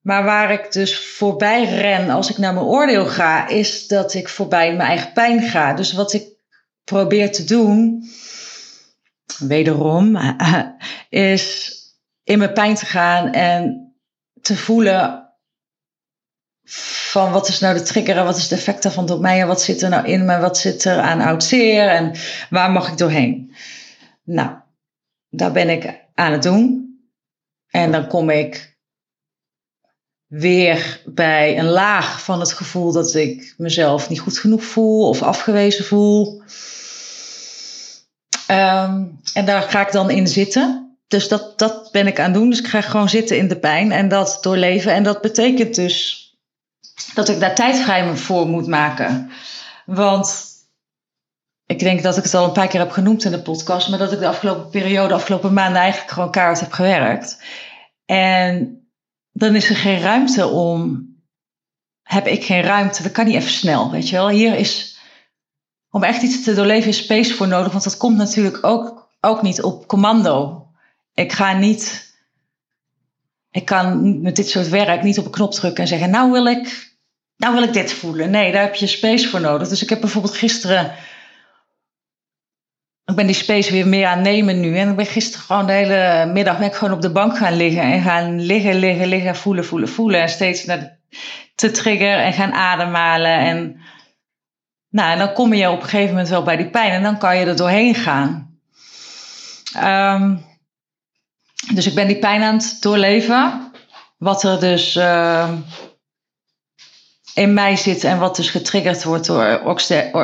Maar 0.00 0.25
waar 0.25 0.52
ik 0.52 0.73
dus 0.73 0.99
voorbij 0.99 1.64
ren 1.64 2.11
als 2.11 2.30
ik 2.30 2.38
naar 2.38 2.54
mijn 2.54 2.66
oordeel 2.66 3.06
ga, 3.06 3.49
is 3.49 3.87
dat 3.87 4.14
ik 4.14 4.28
voorbij 4.28 4.75
mijn 4.75 4.88
eigen 4.88 5.12
pijn 5.12 5.42
ga. 5.42 5.75
Dus 5.75 5.92
wat 5.92 6.12
ik 6.12 6.25
probeer 6.84 7.32
te 7.32 7.44
doen, 7.44 8.04
wederom, 9.38 10.19
is 11.09 11.73
in 12.25 12.38
mijn 12.38 12.52
pijn 12.52 12.75
te 12.75 12.87
gaan 12.87 13.33
en 13.33 13.95
te 14.40 14.57
voelen 14.57 15.28
van 16.64 17.33
wat 17.33 17.49
is 17.49 17.61
nou 17.61 17.75
de 17.75 17.83
trigger 17.83 18.16
en 18.16 18.25
wat 18.25 18.37
is 18.37 18.49
de 18.49 18.54
effect 18.54 18.83
daarvan 18.83 19.11
op 19.11 19.21
mij 19.21 19.40
en 19.40 19.47
wat 19.47 19.62
zit 19.62 19.83
er 19.83 19.88
nou 19.88 20.07
in 20.07 20.25
me, 20.25 20.38
wat 20.38 20.59
zit 20.59 20.85
er 20.85 21.00
aan 21.00 21.21
oud 21.21 21.45
zeer 21.45 21.88
en 21.88 22.12
waar 22.50 22.71
mag 22.71 22.88
ik 22.88 22.99
doorheen. 22.99 23.54
Nou, 24.23 24.57
daar 25.28 25.52
ben 25.52 25.69
ik 25.69 26.04
aan 26.14 26.33
het 26.33 26.43
doen. 26.43 26.83
En 27.69 27.93
dan 27.93 28.07
kom 28.07 28.31
ik 28.31 28.78
weer 30.26 31.00
bij 31.04 31.59
een 31.59 31.69
laag 31.69 32.25
van 32.25 32.40
het 32.40 32.52
gevoel 32.52 32.93
dat 32.93 33.14
ik 33.14 33.54
mezelf 33.57 34.09
niet 34.09 34.21
goed 34.21 34.38
genoeg 34.38 34.64
voel 34.64 35.09
of 35.09 35.23
afgewezen 35.23 35.85
voel. 35.85 36.43
Ehm, 38.46 39.04
en 39.34 39.44
daar 39.44 39.62
ga 39.62 39.86
ik 39.86 39.92
dan 39.92 40.10
in 40.10 40.26
zitten. 40.26 40.96
Dus 41.08 41.28
dat, 41.28 41.58
dat 41.58 41.88
ben 41.92 42.06
ik 42.06 42.18
aan 42.18 42.24
het 42.24 42.34
doen. 42.34 42.50
Dus 42.50 42.58
ik 42.58 42.66
ga 42.66 42.80
gewoon 42.80 43.08
zitten 43.08 43.38
in 43.38 43.48
de 43.48 43.58
pijn 43.58 43.92
en 43.92 44.08
dat 44.08 44.38
doorleven. 44.40 44.92
En 44.92 45.02
dat 45.02 45.20
betekent 45.20 45.74
dus 45.74 46.24
dat 47.14 47.28
ik 47.28 47.40
daar 47.40 47.54
tijd 47.54 47.78
vrij 47.78 48.16
voor 48.16 48.46
moet 48.46 48.66
maken. 48.66 49.30
Want 49.86 50.44
ik 51.66 51.78
denk 51.78 52.02
dat 52.02 52.16
ik 52.16 52.22
het 52.22 52.34
al 52.34 52.44
een 52.44 52.52
paar 52.52 52.68
keer 52.68 52.80
heb 52.80 52.90
genoemd 52.90 53.24
in 53.24 53.30
de 53.30 53.42
podcast, 53.42 53.88
maar 53.88 53.98
dat 53.98 54.12
ik 54.12 54.18
de 54.18 54.28
afgelopen 54.28 54.70
periode, 54.70 55.08
de 55.08 55.14
afgelopen 55.14 55.52
maanden 55.52 55.80
eigenlijk 55.80 56.12
gewoon 56.12 56.30
kaart 56.30 56.60
heb 56.60 56.72
gewerkt. 56.72 57.42
En 58.04 58.78
dan 59.32 59.54
is 59.54 59.68
er 59.68 59.76
geen 59.76 60.00
ruimte 60.00 60.46
om. 60.46 61.12
Heb 62.02 62.26
ik 62.26 62.44
geen 62.44 62.62
ruimte? 62.62 63.02
Dat 63.02 63.12
kan 63.12 63.24
niet 63.24 63.34
even 63.34 63.50
snel, 63.50 63.90
weet 63.90 64.08
je 64.08 64.16
wel. 64.16 64.28
Hier 64.28 64.54
is 64.54 64.93
om 65.94 66.02
echt 66.02 66.22
iets 66.22 66.42
te 66.42 66.54
doorleven 66.54 66.88
is 66.88 66.96
space 66.96 67.34
voor 67.34 67.48
nodig. 67.48 67.72
Want 67.72 67.84
dat 67.84 67.96
komt 67.96 68.16
natuurlijk 68.16 68.66
ook, 68.66 69.08
ook 69.20 69.42
niet 69.42 69.62
op 69.62 69.86
commando. 69.86 70.66
Ik 71.14 71.32
ga 71.32 71.52
niet. 71.52 72.12
Ik 73.50 73.64
kan 73.64 74.20
met 74.22 74.36
dit 74.36 74.48
soort 74.48 74.68
werk 74.68 75.02
niet 75.02 75.18
op 75.18 75.24
een 75.24 75.30
knop 75.30 75.52
drukken 75.52 75.82
en 75.82 75.88
zeggen: 75.88 76.10
Nou 76.10 76.32
wil 76.32 76.46
ik, 76.46 76.94
nou 77.36 77.54
wil 77.54 77.62
ik 77.62 77.72
dit 77.72 77.92
voelen. 77.92 78.30
Nee, 78.30 78.52
daar 78.52 78.62
heb 78.62 78.74
je 78.74 78.86
space 78.86 79.28
voor 79.28 79.40
nodig. 79.40 79.68
Dus 79.68 79.82
ik 79.82 79.88
heb 79.88 80.00
bijvoorbeeld 80.00 80.36
gisteren 80.36 80.94
ik 83.06 83.14
ben 83.14 83.26
die 83.26 83.34
space 83.34 83.72
weer 83.72 83.86
meer 83.86 84.06
aan 84.06 84.22
nemen 84.22 84.60
nu. 84.60 84.76
En 84.76 84.90
ik 84.90 84.96
ben 84.96 85.06
gisteren 85.06 85.46
gewoon 85.46 85.66
de 85.66 85.72
hele 85.72 86.30
middag 86.32 86.58
ben 86.58 86.66
ik 86.66 86.74
gewoon 86.74 86.94
op 86.94 87.02
de 87.02 87.10
bank 87.12 87.36
gaan 87.36 87.56
liggen. 87.56 87.82
En 87.82 88.02
gaan 88.02 88.40
liggen, 88.40 88.74
liggen, 88.74 89.06
liggen, 89.06 89.36
voelen, 89.36 89.64
voelen, 89.64 89.88
voelen. 89.88 90.20
En 90.20 90.28
steeds 90.28 90.64
naar 90.64 90.98
te 91.54 91.70
trigger 91.70 92.18
en 92.18 92.32
gaan 92.32 92.52
ademhalen. 92.52 93.38
En, 93.38 93.80
nou, 94.94 95.12
en 95.12 95.18
dan 95.18 95.32
kom 95.32 95.54
je 95.54 95.70
op 95.70 95.82
een 95.82 95.88
gegeven 95.88 96.10
moment 96.10 96.28
wel 96.28 96.42
bij 96.42 96.56
die 96.56 96.70
pijn. 96.70 96.92
En 96.92 97.02
dan 97.02 97.18
kan 97.18 97.38
je 97.38 97.44
er 97.44 97.56
doorheen 97.56 97.94
gaan. 97.94 98.58
Ehm, 99.72 100.36
dus 101.74 101.86
ik 101.86 101.94
ben 101.94 102.06
die 102.06 102.18
pijn 102.18 102.42
aan 102.42 102.56
het 102.56 102.76
doorleven. 102.80 103.72
Wat 104.18 104.42
er 104.42 104.60
dus 104.60 104.96
ehm, 104.96 105.54
in 107.34 107.54
mij 107.54 107.76
zit 107.76 108.04
en 108.04 108.18
wat 108.18 108.36
dus 108.36 108.50
getriggerd 108.50 109.04
wordt 109.04 109.26
door 109.26 109.44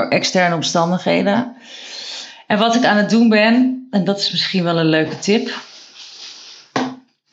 externe 0.09 0.55
omstandigheden. 0.55 1.57
En 2.47 2.59
wat 2.59 2.75
ik 2.75 2.85
aan 2.85 2.97
het 2.97 3.11
doen 3.11 3.29
ben, 3.29 3.87
en 3.91 4.05
dat 4.05 4.19
is 4.19 4.31
misschien 4.31 4.65
wel 4.65 4.79
een 4.79 4.89
leuke 4.89 5.19
tip. 5.19 5.55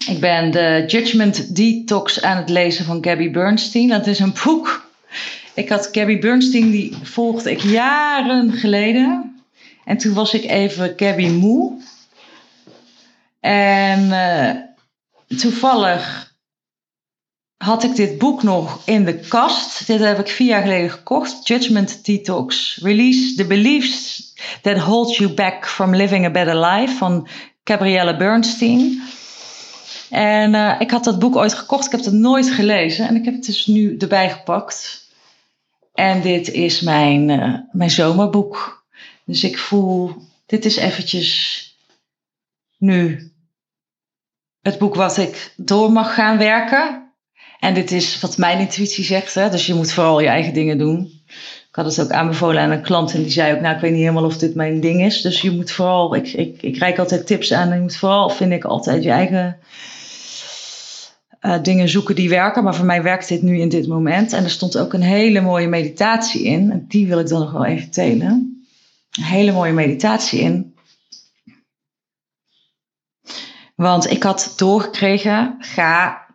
Ik 0.07 0.19
ben 0.19 0.51
de 0.51 0.83
Judgment 0.87 1.55
Detox 1.55 2.21
aan 2.21 2.37
het 2.37 2.49
lezen 2.49 2.85
van 2.85 3.03
Gabby 3.03 3.31
Bernstein. 3.31 3.87
Dat 3.87 4.07
is 4.07 4.19
een 4.19 4.35
boek. 4.43 4.85
Ik 5.57 5.69
had 5.69 5.89
Gabby 5.91 6.19
Bernstein, 6.19 6.71
die 6.71 6.97
volgde 7.03 7.51
ik 7.51 7.61
jaren 7.61 8.51
geleden. 8.51 9.41
En 9.85 9.97
toen 9.97 10.13
was 10.13 10.33
ik 10.33 10.43
even 10.43 10.93
Gabby 10.95 11.27
moe. 11.27 11.81
En 13.39 14.03
uh, 14.03 15.37
toevallig 15.37 16.33
had 17.57 17.83
ik 17.83 17.95
dit 17.95 18.17
boek 18.17 18.43
nog 18.43 18.81
in 18.85 19.05
de 19.05 19.19
kast. 19.19 19.87
Dit 19.87 19.99
heb 19.99 20.19
ik 20.19 20.27
vier 20.27 20.47
jaar 20.47 20.61
geleden 20.61 20.89
gekocht. 20.89 21.47
Judgment 21.47 22.05
Detox. 22.05 22.79
Release 22.81 23.35
the 23.35 23.45
beliefs 23.45 24.33
that 24.61 24.77
hold 24.77 25.15
you 25.15 25.33
back 25.33 25.67
from 25.67 25.95
living 25.95 26.25
a 26.25 26.31
better 26.31 26.65
life 26.65 26.95
van 26.95 27.27
Gabrielle 27.63 28.17
Bernstein. 28.17 29.01
En 30.09 30.53
uh, 30.53 30.75
ik 30.79 30.91
had 30.91 31.03
dat 31.03 31.19
boek 31.19 31.35
ooit 31.35 31.53
gekocht. 31.53 31.85
Ik 31.85 31.91
heb 31.91 32.03
het 32.03 32.13
nooit 32.13 32.49
gelezen. 32.49 33.07
En 33.07 33.15
ik 33.15 33.25
heb 33.25 33.33
het 33.33 33.45
dus 33.45 33.65
nu 33.65 33.97
erbij 33.97 34.29
gepakt. 34.29 35.05
En 35.97 36.21
dit 36.21 36.51
is 36.51 36.81
mijn, 36.81 37.29
uh, 37.29 37.53
mijn 37.71 37.91
zomerboek. 37.91 38.85
Dus 39.25 39.43
ik 39.43 39.57
voel, 39.57 40.15
dit 40.45 40.65
is 40.65 40.75
eventjes 40.75 41.61
nu 42.77 43.31
het 44.61 44.77
boek 44.77 44.95
wat 44.95 45.17
ik 45.17 45.53
door 45.55 45.91
mag 45.91 46.13
gaan 46.13 46.37
werken. 46.37 47.11
En 47.59 47.73
dit 47.73 47.91
is 47.91 48.19
wat 48.19 48.37
mijn 48.37 48.59
intuïtie 48.59 49.03
zegt. 49.03 49.33
Hè? 49.33 49.49
Dus 49.49 49.65
je 49.65 49.73
moet 49.73 49.91
vooral 49.91 50.19
je 50.19 50.27
eigen 50.27 50.53
dingen 50.53 50.77
doen. 50.77 51.21
Ik 51.69 51.75
had 51.75 51.85
het 51.85 52.01
ook 52.01 52.11
aanbevolen 52.11 52.61
aan 52.61 52.71
een 52.71 52.81
klant 52.81 53.13
en 53.13 53.21
die 53.21 53.31
zei 53.31 53.53
ook, 53.53 53.61
nou 53.61 53.75
ik 53.75 53.81
weet 53.81 53.91
niet 53.91 54.01
helemaal 54.01 54.25
of 54.25 54.37
dit 54.37 54.55
mijn 54.55 54.79
ding 54.79 55.01
is. 55.01 55.21
Dus 55.21 55.41
je 55.41 55.51
moet 55.51 55.71
vooral, 55.71 56.15
ik, 56.15 56.27
ik, 56.27 56.61
ik 56.61 56.77
reik 56.77 56.99
altijd 56.99 57.27
tips 57.27 57.53
aan 57.53 57.73
je 57.73 57.79
moet 57.79 57.95
vooral, 57.95 58.29
vind 58.29 58.51
ik, 58.51 58.63
altijd 58.63 59.03
je 59.03 59.11
eigen 59.11 59.59
uh, 61.41 61.61
dingen 61.61 61.89
zoeken 61.89 62.15
die 62.15 62.29
werken. 62.29 62.63
Maar 62.63 62.75
voor 62.75 62.85
mij 62.85 63.03
werkt 63.03 63.27
dit 63.27 63.41
nu 63.41 63.59
in 63.59 63.69
dit 63.69 63.87
moment. 63.87 64.33
En 64.33 64.43
er 64.43 64.49
stond 64.49 64.77
ook 64.77 64.93
een 64.93 65.01
hele 65.01 65.41
mooie 65.41 65.67
meditatie 65.67 66.43
in. 66.43 66.71
En 66.71 66.85
die 66.87 67.07
wil 67.07 67.19
ik 67.19 67.27
dan 67.27 67.39
nog 67.39 67.51
wel 67.51 67.65
even 67.65 67.91
delen. 67.91 68.65
Een 69.11 69.23
hele 69.23 69.51
mooie 69.51 69.73
meditatie 69.73 70.39
in. 70.39 70.75
Want 73.75 74.11
ik 74.11 74.23
had 74.23 74.53
doorgekregen, 74.55 75.55
ga 75.59 76.25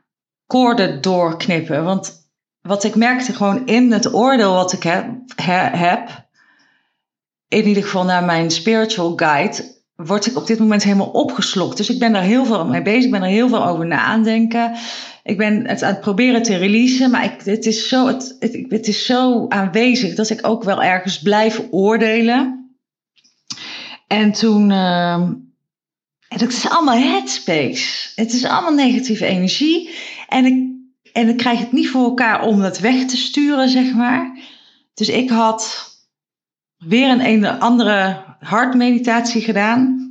koorden 0.47 1.01
doorknippen. 1.01 1.85
Want 1.85 2.31
wat 2.61 2.85
ik 2.85 2.95
merkte 2.95 3.33
gewoon 3.33 3.67
in 3.67 3.93
het 3.93 4.15
oordeel 4.15 4.53
wat 4.53 4.73
ik 4.73 4.83
heb 4.83 6.23
in 7.49 7.67
ieder 7.67 7.83
geval 7.83 8.05
naar 8.05 8.25
mijn 8.25 8.51
spiritual 8.51 9.13
guide, 9.17 9.82
word 10.07 10.27
ik 10.27 10.37
op 10.37 10.47
dit 10.47 10.59
moment 10.59 10.83
helemaal 10.83 11.11
opgeslokt. 11.11 11.77
Dus 11.77 11.91
ik 11.91 11.99
ben 11.99 12.13
daar 12.13 12.23
heel 12.23 12.45
veel 12.45 12.67
mee 12.67 12.83
bezig, 12.83 13.05
ik 13.05 13.11
ben 13.11 13.23
er 13.23 13.29
heel 13.29 13.49
veel 13.49 13.67
over 13.67 13.87
na 13.87 13.99
aan. 13.99 14.27
Ik 15.23 15.37
ben 15.37 15.69
het 15.69 15.83
aan 15.83 15.93
het 15.93 16.01
proberen 16.01 16.43
te 16.43 16.57
releasen, 16.57 17.11
maar 17.11 17.25
ik, 17.25 17.43
het, 17.45 17.67
is 17.67 17.89
zo, 17.89 18.07
het, 18.07 18.37
het, 18.69 18.89
is 18.89 19.07
zo 19.07 19.47
aanwezig 19.49 20.15
dat 20.15 20.31
ik 20.31 20.47
ook 20.47 20.65
wel 20.65 20.83
ergens 20.83 21.19
blijf 21.19 21.63
oordelen. 21.71 22.71
En 24.07 24.33
toen, 24.33 24.71
uh, 24.71 25.29
het 26.29 26.49
is 26.49 26.69
allemaal 26.69 26.99
headspace. 26.99 28.13
Het 28.15 28.33
is 28.33 28.45
allemaal 28.45 28.75
negatieve 28.75 29.27
energie. 29.27 29.91
En 30.29 30.45
ik, 30.45 30.71
en 31.13 31.29
ik 31.29 31.37
krijg 31.37 31.59
het 31.59 31.73
niet 31.73 31.89
voor 31.89 32.05
elkaar 32.05 32.47
om 32.47 32.61
het 32.61 32.81
weg 32.81 33.05
te 33.05 33.17
sturen, 33.17 33.69
zeg 33.69 33.95
maar. 33.95 34.39
Dus 34.95 35.09
ik 35.09 35.31
had 35.31 35.92
weer 36.85 37.11
een, 37.11 37.47
andere 37.47 38.25
hartmeditatie 38.41 39.43
gedaan. 39.43 40.11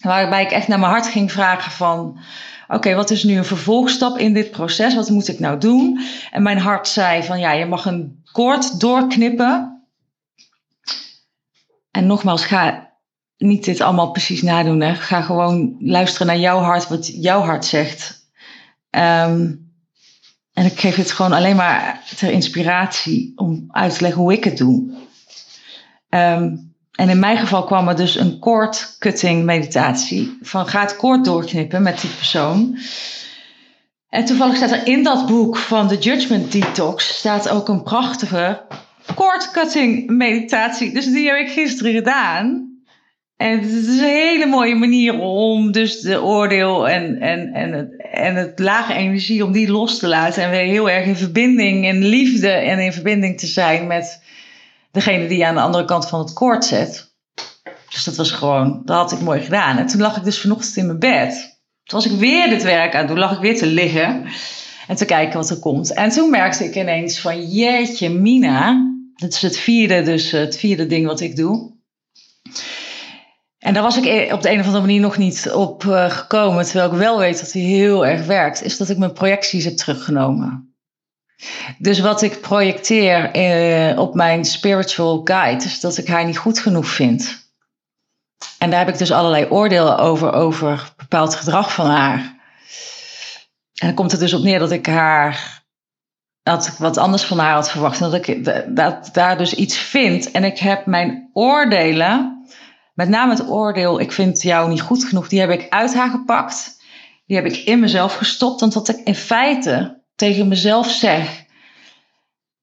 Waarbij 0.00 0.42
ik 0.42 0.50
echt 0.50 0.68
naar 0.68 0.78
mijn 0.78 0.90
hart 0.90 1.06
ging 1.06 1.32
vragen 1.32 1.72
van... 1.72 2.18
Oké, 2.68 2.94
wat 2.94 3.10
is 3.10 3.24
nu 3.24 3.36
een 3.36 3.44
vervolgstap 3.44 4.18
in 4.18 4.34
dit 4.34 4.50
proces? 4.50 4.94
Wat 4.94 5.10
moet 5.10 5.28
ik 5.28 5.38
nou 5.38 5.58
doen? 5.58 6.00
En 6.30 6.42
mijn 6.42 6.58
hart 6.58 6.88
zei 6.88 7.22
van 7.22 7.38
ja, 7.38 7.52
je 7.52 7.66
mag 7.66 7.84
een 7.86 8.22
koord 8.32 8.80
doorknippen. 8.80 9.82
En 11.90 12.06
nogmaals, 12.06 12.44
ga 12.44 12.92
niet 13.36 13.64
dit 13.64 13.80
allemaal 13.80 14.10
precies 14.10 14.42
nadoen. 14.42 14.80
Hè. 14.80 14.94
Ga 14.94 15.20
gewoon 15.20 15.76
luisteren 15.78 16.26
naar 16.26 16.38
jouw 16.38 16.58
hart, 16.58 16.88
wat 16.88 17.22
jouw 17.22 17.40
hart 17.40 17.64
zegt. 17.64 18.28
Um, 18.90 19.66
en 20.52 20.64
ik 20.64 20.80
geef 20.80 20.96
het 20.96 21.10
gewoon 21.10 21.32
alleen 21.32 21.56
maar 21.56 22.02
ter 22.16 22.30
inspiratie 22.30 23.32
om 23.36 23.64
uit 23.68 23.94
te 23.94 24.02
leggen 24.02 24.22
hoe 24.22 24.32
ik 24.32 24.44
het 24.44 24.58
doe. 24.58 25.05
Um, 26.16 26.74
en 26.96 27.08
in 27.08 27.18
mijn 27.18 27.36
geval 27.36 27.64
kwam 27.64 27.88
er 27.88 27.96
dus 27.96 28.16
een 28.16 28.38
cord 28.38 28.96
cutting 28.98 29.44
meditatie. 29.44 30.38
Van 30.42 30.66
ga 30.66 30.80
het 30.80 30.96
koord 30.96 31.24
doorknippen 31.24 31.82
met 31.82 32.00
die 32.00 32.10
persoon. 32.10 32.78
En 34.08 34.24
toevallig 34.24 34.56
staat 34.56 34.70
er 34.70 34.86
in 34.86 35.02
dat 35.02 35.26
boek 35.26 35.56
van 35.56 35.88
The 35.88 35.98
Judgment 35.98 36.52
Detox 36.52 37.18
staat 37.18 37.48
ook 37.48 37.68
een 37.68 37.82
prachtige 37.82 38.62
cord 39.14 39.50
cutting 39.50 40.10
meditatie. 40.10 40.92
Dus 40.92 41.04
die 41.04 41.28
heb 41.28 41.38
ik 41.38 41.48
gisteren 41.48 41.92
gedaan. 41.92 42.74
En 43.36 43.60
het 43.60 43.70
is 43.70 43.86
een 43.86 44.04
hele 44.04 44.46
mooie 44.46 44.74
manier 44.74 45.18
om 45.18 45.72
dus 45.72 46.00
de 46.00 46.22
oordeel 46.22 46.88
en, 46.88 47.20
en, 47.20 47.52
en, 47.52 47.72
het, 47.72 48.08
en 48.12 48.34
het 48.34 48.58
lage 48.58 48.94
energie, 48.94 49.44
om 49.44 49.52
die 49.52 49.70
los 49.70 49.98
te 49.98 50.08
laten. 50.08 50.42
En 50.42 50.50
weer 50.50 50.60
heel 50.60 50.90
erg 50.90 51.06
in 51.06 51.16
verbinding, 51.16 51.86
in 51.86 52.04
liefde 52.04 52.48
en 52.48 52.78
in 52.78 52.92
verbinding 52.92 53.38
te 53.38 53.46
zijn 53.46 53.86
met 53.86 54.22
degene 54.90 55.26
die 55.26 55.38
je 55.38 55.46
aan 55.46 55.54
de 55.54 55.60
andere 55.60 55.84
kant 55.84 56.08
van 56.08 56.18
het 56.18 56.32
koord 56.32 56.64
zet. 56.64 57.14
Dus 57.90 58.04
dat 58.04 58.16
was 58.16 58.30
gewoon, 58.30 58.82
dat 58.84 58.96
had 58.96 59.12
ik 59.12 59.20
mooi 59.20 59.40
gedaan. 59.40 59.78
En 59.78 59.86
toen 59.86 60.00
lag 60.00 60.16
ik 60.16 60.24
dus 60.24 60.40
vanochtend 60.40 60.76
in 60.76 60.86
mijn 60.86 60.98
bed. 60.98 61.60
Toen 61.84 62.00
was 62.00 62.12
ik 62.12 62.18
weer 62.18 62.48
dit 62.48 62.62
werk 62.62 62.94
aan 62.94 63.06
toen 63.06 63.18
lag 63.18 63.32
ik 63.32 63.40
weer 63.40 63.56
te 63.56 63.66
liggen 63.66 64.24
en 64.86 64.96
te 64.96 65.04
kijken 65.04 65.38
wat 65.38 65.50
er 65.50 65.58
komt. 65.58 65.92
En 65.92 66.10
toen 66.10 66.30
merkte 66.30 66.64
ik 66.64 66.76
ineens 66.76 67.20
van, 67.20 67.46
jeetje 67.46 68.08
Mina, 68.08 68.90
dat 69.14 69.32
is 69.32 69.42
het 69.42 69.58
vierde, 69.58 70.02
dus 70.02 70.30
het 70.30 70.56
vierde 70.56 70.86
ding 70.86 71.06
wat 71.06 71.20
ik 71.20 71.36
doe. 71.36 71.74
En 73.58 73.74
daar 73.74 73.82
was 73.82 73.96
ik 73.96 74.04
e- 74.04 74.32
op 74.32 74.42
de 74.42 74.50
een 74.50 74.60
of 74.60 74.66
andere 74.66 74.84
manier 74.84 75.00
nog 75.00 75.16
niet 75.16 75.50
op 75.52 75.84
uh, 75.84 76.10
gekomen. 76.10 76.64
Terwijl 76.64 76.92
ik 76.92 76.98
wel 76.98 77.18
weet 77.18 77.40
dat 77.40 77.52
hij 77.52 77.62
heel 77.62 78.06
erg 78.06 78.26
werkt. 78.26 78.62
Is 78.62 78.76
dat 78.76 78.88
ik 78.88 78.98
mijn 78.98 79.12
projecties 79.12 79.64
heb 79.64 79.76
teruggenomen. 79.76 80.75
Dus 81.78 82.00
wat 82.00 82.22
ik 82.22 82.40
projecteer 82.40 83.36
uh, 83.36 83.98
op 83.98 84.14
mijn 84.14 84.44
spiritual 84.44 85.20
guide. 85.24 85.64
Is 85.64 85.80
dat 85.80 85.98
ik 85.98 86.06
haar 86.06 86.24
niet 86.24 86.38
goed 86.38 86.58
genoeg 86.58 86.86
vind. 86.86 87.44
En 88.58 88.70
daar 88.70 88.78
heb 88.78 88.88
ik 88.88 88.98
dus 88.98 89.12
allerlei 89.12 89.46
oordelen 89.48 89.98
over. 89.98 90.32
Over 90.32 90.92
bepaald 90.96 91.34
gedrag 91.34 91.72
van 91.72 91.86
haar. 91.86 92.18
En 93.74 93.86
dan 93.86 93.94
komt 93.94 94.10
het 94.10 94.20
dus 94.20 94.34
op 94.34 94.42
neer 94.42 94.58
dat 94.58 94.72
ik 94.72 94.86
haar 94.86 95.64
dat 96.42 96.66
ik 96.66 96.72
wat 96.72 96.96
anders 96.96 97.24
van 97.24 97.38
haar 97.38 97.54
had 97.54 97.70
verwacht. 97.70 98.00
En 98.00 98.10
dat 98.10 98.28
ik 98.28 99.14
daar 99.14 99.38
dus 99.38 99.54
iets 99.54 99.76
vind. 99.76 100.30
En 100.30 100.44
ik 100.44 100.58
heb 100.58 100.86
mijn 100.86 101.30
oordelen 101.32 102.36
met 102.94 103.08
name 103.08 103.32
het 103.32 103.48
oordeel, 103.48 104.00
ik 104.00 104.12
vind 104.12 104.42
jou 104.42 104.68
niet 104.68 104.80
goed 104.80 105.04
genoeg, 105.04 105.28
die 105.28 105.40
heb 105.40 105.50
ik 105.50 105.66
uit 105.68 105.94
haar 105.94 106.10
gepakt. 106.10 106.82
Die 107.26 107.36
heb 107.36 107.46
ik 107.46 107.56
in 107.56 107.80
mezelf 107.80 108.14
gestopt. 108.14 108.60
Want 108.60 108.88
ik 108.88 108.96
in 109.04 109.14
feite 109.14 110.04
tegen 110.16 110.48
mezelf 110.48 110.90
zeg, 110.90 111.44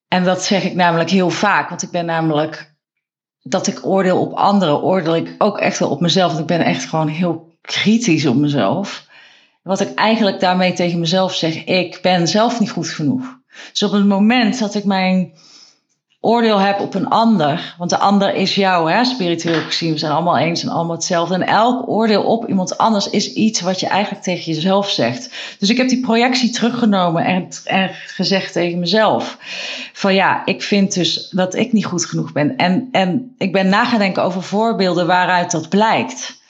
en 0.08 0.24
dat 0.24 0.44
zeg 0.44 0.64
ik 0.64 0.74
namelijk 0.74 1.10
heel 1.10 1.30
vaak, 1.30 1.70
want 1.70 1.82
ik 1.82 1.92
ben 1.92 2.06
namelijk 2.06 2.74
dat 3.44 3.68
ik 3.68 3.86
oordeel 3.86 4.20
op 4.22 4.34
anderen, 4.34 4.82
oordeel 4.82 5.16
ik 5.16 5.36
ook 5.38 5.60
echt 5.60 5.80
wel 5.80 5.90
op 5.90 6.00
mezelf. 6.00 6.28
Want 6.28 6.40
ik 6.40 6.58
ben 6.58 6.66
echt 6.66 6.86
gewoon 6.86 7.08
heel 7.08 7.58
kritisch 7.62 8.26
op 8.26 8.36
mezelf. 8.36 9.08
Wat 9.64 9.82
ik 9.82 9.94
eigenlijk 9.94 10.40
daarmee 10.40 10.74
tegen 10.74 11.00
mezelf 11.00 11.36
zeg, 11.36 11.66
ik 11.66 12.00
ben 12.02 12.28
zelf 12.28 12.60
niet 12.60 12.72
goed 12.72 12.90
genoeg. 12.90 13.40
Dus 13.72 13.84
op 13.84 13.92
het 13.92 14.06
moment 14.06 14.60
dat 14.60 14.76
ik 14.76 14.84
mijn 14.84 15.34
oordeel 16.26 16.60
heb 16.60 16.80
op 16.80 16.94
een 16.94 17.08
ander, 17.08 17.76
want 17.78 17.90
de 17.90 17.98
ander 17.98 18.34
is 18.36 18.56
jou, 18.56 18.92
hè, 18.92 19.06
spiritueel 19.06 19.62
gezien, 19.62 19.92
we 19.92 19.98
zijn 19.98 20.12
allemaal 20.12 20.38
eens 20.38 20.64
en 20.64 20.70
allemaal 20.70 20.96
hetzelfde. 20.96 21.34
En 21.34 21.48
elk 21.48 21.90
oordeel 21.90 22.24
op 22.24 22.48
iemand 22.48 22.78
anders 22.78 23.10
is 23.10 23.34
iets 23.34 23.62
wat 23.62 23.80
je 23.80 23.88
eigenlijk 23.88 24.24
tegen 24.24 24.54
jezelf 24.54 24.90
zegt. 24.90 25.34
Dus 25.60 25.70
ik 25.70 25.78
heb 25.78 25.90
die 25.90 26.00
projectie 26.00 26.50
teruggenomen 26.50 27.26
en, 27.26 27.48
en 27.66 27.90
gezegd 27.94 28.54
tegen 28.54 28.80
mezelf: 28.80 29.38
van 29.94 30.14
ja, 30.14 30.46
ik 30.46 30.62
vind 30.62 30.94
dus 30.94 31.30
dat 31.30 31.56
ik 31.56 31.74
niet 31.74 31.86
goed 31.86 32.06
genoeg 32.06 32.32
ben. 32.32 32.58
En, 32.58 32.88
en 32.92 33.36
ik 33.38 33.52
ben 33.52 33.70
nagedenken 33.70 34.24
over 34.24 34.44
voorbeelden 34.44 35.08
waaruit 35.08 35.52
dat 35.52 35.70
blijkt. 35.70 36.42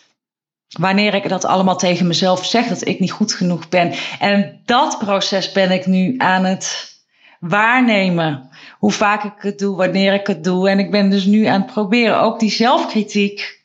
Wanneer 0.80 1.14
ik 1.14 1.30
dat 1.30 1.46
allemaal 1.46 1.78
tegen 1.78 2.08
mezelf 2.08 2.46
zeg, 2.46 2.68
dat 2.68 2.88
ik 2.88 3.00
niet 3.00 3.12
goed 3.12 3.34
genoeg 3.34 3.70
ben. 3.70 3.94
En 4.20 4.62
dat 4.66 4.98
proces 4.98 5.52
ben 5.52 5.72
ik 5.72 5.86
nu 5.86 6.16
aan 6.18 6.46
het 6.46 6.92
waarnemen. 7.40 8.50
Hoe 8.84 8.92
vaak 8.92 9.24
ik 9.24 9.34
het 9.38 9.60
doe, 9.60 9.76
wanneer 9.76 10.14
ik 10.14 10.28
het 10.28 10.44
doe. 10.44 10.70
En 10.70 10.80
ik 10.80 10.92
ben 10.92 11.10
dus 11.10 11.26
nu 11.26 11.46
aan 11.46 11.62
het 11.62 11.72
proberen 11.72 12.20
ook 12.20 12.40
die 12.40 12.52
zelfkritiek. 12.52 13.64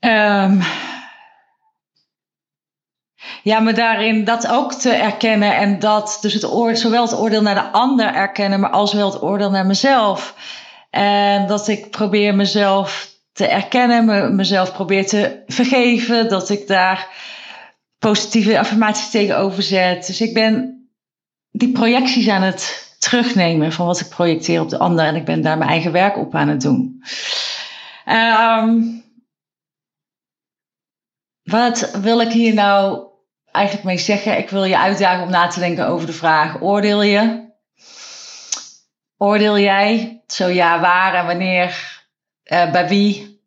Um, 0.00 0.62
ja, 3.42 3.60
maar 3.60 3.74
daarin 3.74 4.24
dat 4.24 4.48
ook 4.48 4.72
te 4.72 4.90
erkennen 4.90 5.56
en 5.56 5.78
dat 5.78 6.18
dus 6.20 6.32
het 6.32 6.44
oordeel, 6.44 6.76
zowel 6.76 7.02
het 7.02 7.18
oordeel 7.18 7.42
naar 7.42 7.54
de 7.54 7.70
ander 7.70 8.14
erkennen, 8.14 8.60
maar 8.60 8.70
als 8.70 8.92
wel 8.92 9.12
het 9.12 9.22
oordeel 9.22 9.50
naar 9.50 9.66
mezelf. 9.66 10.34
En 10.90 11.46
dat 11.46 11.68
ik 11.68 11.90
probeer 11.90 12.34
mezelf 12.34 13.10
te 13.32 13.46
erkennen, 13.46 14.04
me, 14.04 14.28
mezelf 14.28 14.72
probeer 14.72 15.06
te 15.06 15.42
vergeven, 15.46 16.28
dat 16.28 16.48
ik 16.50 16.66
daar 16.66 17.08
positieve 17.98 18.58
affirmaties 18.58 19.10
tegenover 19.10 19.62
zet. 19.62 20.06
Dus 20.06 20.20
ik 20.20 20.34
ben 20.34 20.80
die 21.50 21.72
projecties 21.72 22.28
aan 22.28 22.42
het 22.42 22.85
terugnemen 22.98 23.72
van 23.72 23.86
wat 23.86 24.00
ik 24.00 24.08
projecteer 24.08 24.60
op 24.60 24.68
de 24.68 24.78
ander. 24.78 25.04
En 25.04 25.16
ik 25.16 25.24
ben 25.24 25.42
daar 25.42 25.58
mijn 25.58 25.70
eigen 25.70 25.92
werk 25.92 26.16
op 26.16 26.34
aan 26.34 26.48
het 26.48 26.60
doen. 26.60 27.02
Um, 28.08 29.04
wat 31.42 31.90
wil 31.90 32.20
ik 32.20 32.32
hier 32.32 32.54
nou 32.54 33.06
eigenlijk 33.52 33.86
mee 33.86 33.98
zeggen? 33.98 34.38
Ik 34.38 34.50
wil 34.50 34.64
je 34.64 34.78
uitdagen 34.78 35.24
om 35.24 35.30
na 35.30 35.46
te 35.46 35.60
denken 35.60 35.86
over 35.86 36.06
de 36.06 36.12
vraag: 36.12 36.62
oordeel 36.62 37.02
je? 37.02 37.44
Oordeel 39.16 39.58
jij? 39.58 40.22
Zo 40.26 40.46
ja, 40.48 40.80
waar 40.80 41.14
en 41.14 41.26
wanneer? 41.26 42.00
Uh, 42.44 42.72
bij 42.72 42.88
wie? 42.88 43.40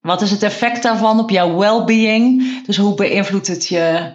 Wat 0.00 0.22
is 0.22 0.30
het 0.30 0.42
effect 0.42 0.82
daarvan 0.82 1.18
op 1.18 1.30
jouw 1.30 1.56
well-being? 1.56 2.62
Dus 2.66 2.76
hoe 2.76 2.94
beïnvloedt 2.94 3.46
het 3.46 3.68
je 3.68 4.12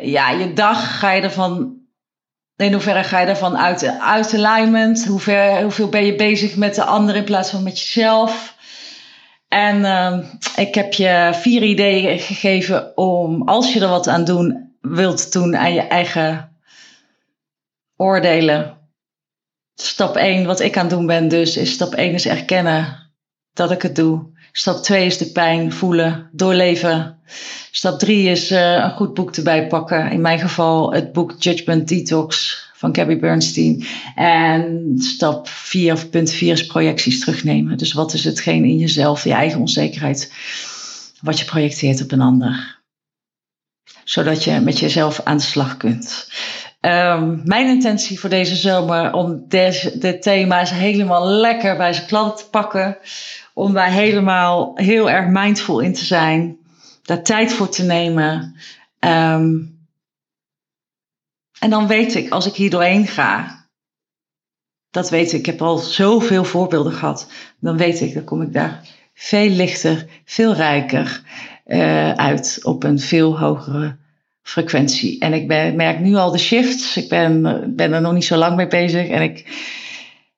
ja, 0.00 0.30
je 0.30 0.52
dag 0.52 0.98
ga 0.98 1.10
je 1.10 1.22
ervan. 1.22 1.80
In 2.62 2.72
hoeverre 2.72 3.04
ga 3.04 3.20
je 3.20 3.26
ervan 3.26 3.58
uit, 3.58 3.84
uit 3.98 4.34
alignment? 4.34 5.06
Hoe 5.06 5.60
hoeveel 5.62 5.88
ben 5.88 6.04
je 6.04 6.14
bezig 6.14 6.56
met 6.56 6.74
de 6.74 6.84
ander 6.84 7.16
in 7.16 7.24
plaats 7.24 7.50
van 7.50 7.62
met 7.62 7.78
jezelf? 7.80 8.56
En 9.48 9.78
uh, 9.80 10.18
ik 10.56 10.74
heb 10.74 10.92
je 10.92 11.30
vier 11.32 11.62
ideeën 11.62 12.18
gegeven 12.18 12.96
om, 12.96 13.48
als 13.48 13.72
je 13.72 13.80
er 13.80 13.88
wat 13.88 14.08
aan 14.08 14.24
doen 14.24 14.76
wilt 14.80 15.32
doen, 15.32 15.56
aan 15.56 15.74
je 15.74 15.80
eigen 15.80 16.56
oordelen. 17.96 18.78
Stap 19.74 20.16
1, 20.16 20.46
wat 20.46 20.60
ik 20.60 20.76
aan 20.76 20.86
het 20.86 20.94
doen 20.94 21.06
ben 21.06 21.28
dus, 21.28 21.56
is 21.56 21.72
stap 21.72 21.94
1 21.94 22.14
is 22.14 22.26
erkennen 22.26 23.12
dat 23.52 23.70
ik 23.70 23.82
het 23.82 23.96
doe. 23.96 24.31
Stap 24.52 24.82
2 24.82 25.06
is 25.06 25.18
de 25.18 25.32
pijn 25.32 25.72
voelen, 25.72 26.28
doorleven. 26.32 27.18
Stap 27.70 27.98
3 27.98 28.28
is 28.28 28.50
uh, 28.50 28.72
een 28.72 28.90
goed 28.90 29.14
boek 29.14 29.36
erbij 29.36 29.66
pakken. 29.66 30.10
In 30.10 30.20
mijn 30.20 30.38
geval 30.38 30.92
het 30.92 31.12
boek 31.12 31.34
Judgment 31.38 31.88
Detox 31.88 32.60
van 32.74 32.94
Gabby 32.94 33.18
Bernstein. 33.18 33.86
En 34.14 34.94
stap 34.96 35.48
4 35.48 35.92
of 35.92 36.10
punt 36.10 36.30
4 36.30 36.52
is 36.52 36.66
projecties 36.66 37.20
terugnemen. 37.20 37.78
Dus 37.78 37.92
wat 37.92 38.12
is 38.12 38.24
hetgeen 38.24 38.64
in 38.64 38.78
jezelf, 38.78 39.24
je 39.24 39.32
eigen 39.32 39.60
onzekerheid, 39.60 40.32
wat 41.20 41.38
je 41.38 41.44
projecteert 41.44 42.02
op 42.02 42.12
een 42.12 42.20
ander. 42.20 42.80
Zodat 44.04 44.44
je 44.44 44.60
met 44.60 44.78
jezelf 44.78 45.20
aan 45.24 45.36
de 45.36 45.42
slag 45.42 45.76
kunt. 45.76 46.28
Um, 46.86 47.40
mijn 47.44 47.66
intentie 47.68 48.20
voor 48.20 48.30
deze 48.30 48.56
zomer 48.56 49.12
om 49.12 49.44
deze, 49.48 50.18
thema's 50.18 50.70
helemaal 50.70 51.26
lekker 51.26 51.76
bij 51.76 51.92
zijn 51.92 52.06
klanten 52.06 52.44
te 52.44 52.50
pakken 52.50 52.98
om 53.54 53.72
daar 53.72 53.90
helemaal 53.90 54.72
heel 54.74 55.10
erg 55.10 55.26
mindful 55.28 55.80
in 55.80 55.92
te 55.92 56.04
zijn, 56.04 56.56
daar 57.02 57.22
tijd 57.22 57.52
voor 57.52 57.68
te 57.68 57.82
nemen. 57.82 58.56
Um, 58.98 59.80
en 61.58 61.70
dan 61.70 61.86
weet 61.86 62.14
ik, 62.14 62.30
als 62.30 62.46
ik 62.46 62.54
hier 62.54 62.70
doorheen 62.70 63.06
ga, 63.06 63.60
dat 64.90 65.10
weet 65.10 65.32
ik, 65.32 65.38
ik 65.38 65.46
heb 65.46 65.62
al 65.62 65.78
zoveel 65.78 66.44
voorbeelden 66.44 66.92
gehad, 66.92 67.30
dan 67.60 67.76
weet 67.76 68.00
ik, 68.00 68.14
dan 68.14 68.24
kom 68.24 68.42
ik 68.42 68.52
daar 68.52 68.88
veel 69.14 69.48
lichter, 69.48 70.06
veel 70.24 70.54
rijker 70.54 71.22
uh, 71.66 72.12
uit 72.12 72.60
op 72.62 72.84
een 72.84 72.98
veel 72.98 73.38
hogere 73.38 74.00
frequentie. 74.42 75.20
En 75.20 75.32
ik 75.32 75.46
merk 75.74 76.00
nu 76.00 76.14
al 76.14 76.30
de 76.30 76.38
shifts. 76.38 76.96
Ik 76.96 77.08
ben, 77.08 77.42
ben 77.76 77.92
er 77.92 78.00
nog 78.00 78.12
niet 78.12 78.24
zo 78.24 78.36
lang 78.36 78.56
mee 78.56 78.66
bezig. 78.66 79.08
En 79.08 79.22
ik, 79.22 79.46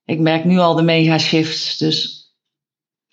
ik 0.04 0.18
merk 0.18 0.44
nu 0.44 0.58
al 0.58 0.74
de 0.74 0.82
mega 0.82 1.18
shifts. 1.18 1.76
Dus 1.78 2.24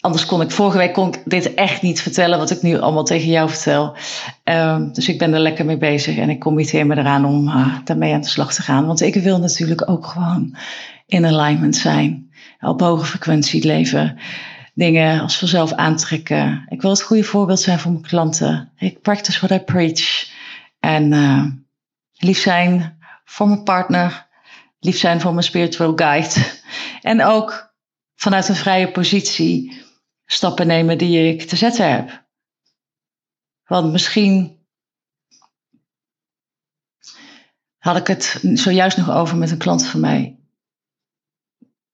Anders 0.01 0.25
kon 0.25 0.41
ik 0.41 0.51
vorige 0.51 0.77
week 0.77 0.93
kon 0.93 1.07
ik 1.07 1.21
dit 1.25 1.53
echt 1.53 1.81
niet 1.81 2.01
vertellen 2.01 2.37
wat 2.37 2.51
ik 2.51 2.61
nu 2.61 2.79
allemaal 2.79 3.03
tegen 3.03 3.29
jou 3.29 3.49
vertel. 3.49 3.95
Um, 4.43 4.93
dus 4.93 5.09
ik 5.09 5.17
ben 5.17 5.33
er 5.33 5.39
lekker 5.39 5.65
mee 5.65 5.77
bezig 5.77 6.17
en 6.17 6.29
ik 6.29 6.39
committeer 6.39 6.85
me 6.85 6.97
eraan 6.97 7.25
om 7.25 7.47
uh, 7.47 7.75
daarmee 7.83 8.13
aan 8.13 8.21
de 8.21 8.27
slag 8.27 8.53
te 8.53 8.61
gaan. 8.61 8.85
Want 8.85 9.01
ik 9.01 9.15
wil 9.15 9.39
natuurlijk 9.39 9.89
ook 9.89 10.05
gewoon 10.05 10.55
in 11.05 11.25
alignment 11.25 11.75
zijn. 11.75 12.31
Op 12.59 12.81
hoge 12.81 13.05
frequentie 13.05 13.65
leven. 13.65 14.17
Dingen 14.73 15.21
als 15.21 15.37
vanzelf 15.37 15.73
aantrekken. 15.73 16.65
Ik 16.69 16.81
wil 16.81 16.91
het 16.91 17.01
goede 17.01 17.23
voorbeeld 17.23 17.59
zijn 17.59 17.79
voor 17.79 17.91
mijn 17.91 18.03
klanten. 18.03 18.71
Ik 18.77 19.01
practice 19.01 19.47
what 19.47 19.61
I 19.61 19.63
preach. 19.63 20.29
En 20.81 21.11
uh, 21.11 21.45
lief 22.13 22.39
zijn 22.39 22.99
voor 23.23 23.47
mijn 23.47 23.63
partner. 23.63 24.27
Lief 24.79 24.97
zijn 24.97 25.21
voor 25.21 25.31
mijn 25.31 25.43
spiritual 25.43 25.91
guide. 25.95 26.35
En 27.01 27.23
ook 27.23 27.73
vanuit 28.15 28.49
een 28.49 28.55
vrije 28.55 28.91
positie 28.91 29.83
stappen 30.25 30.67
nemen 30.67 30.97
die 30.97 31.33
ik 31.33 31.47
te 31.47 31.55
zetten 31.55 31.91
heb. 31.91 32.25
Want 33.65 33.91
misschien 33.91 34.65
had 37.77 37.97
ik 37.97 38.07
het 38.07 38.39
zojuist 38.53 38.97
nog 38.97 39.09
over 39.09 39.37
met 39.37 39.51
een 39.51 39.57
klant 39.57 39.85
van 39.85 39.99
mij. 39.99 40.39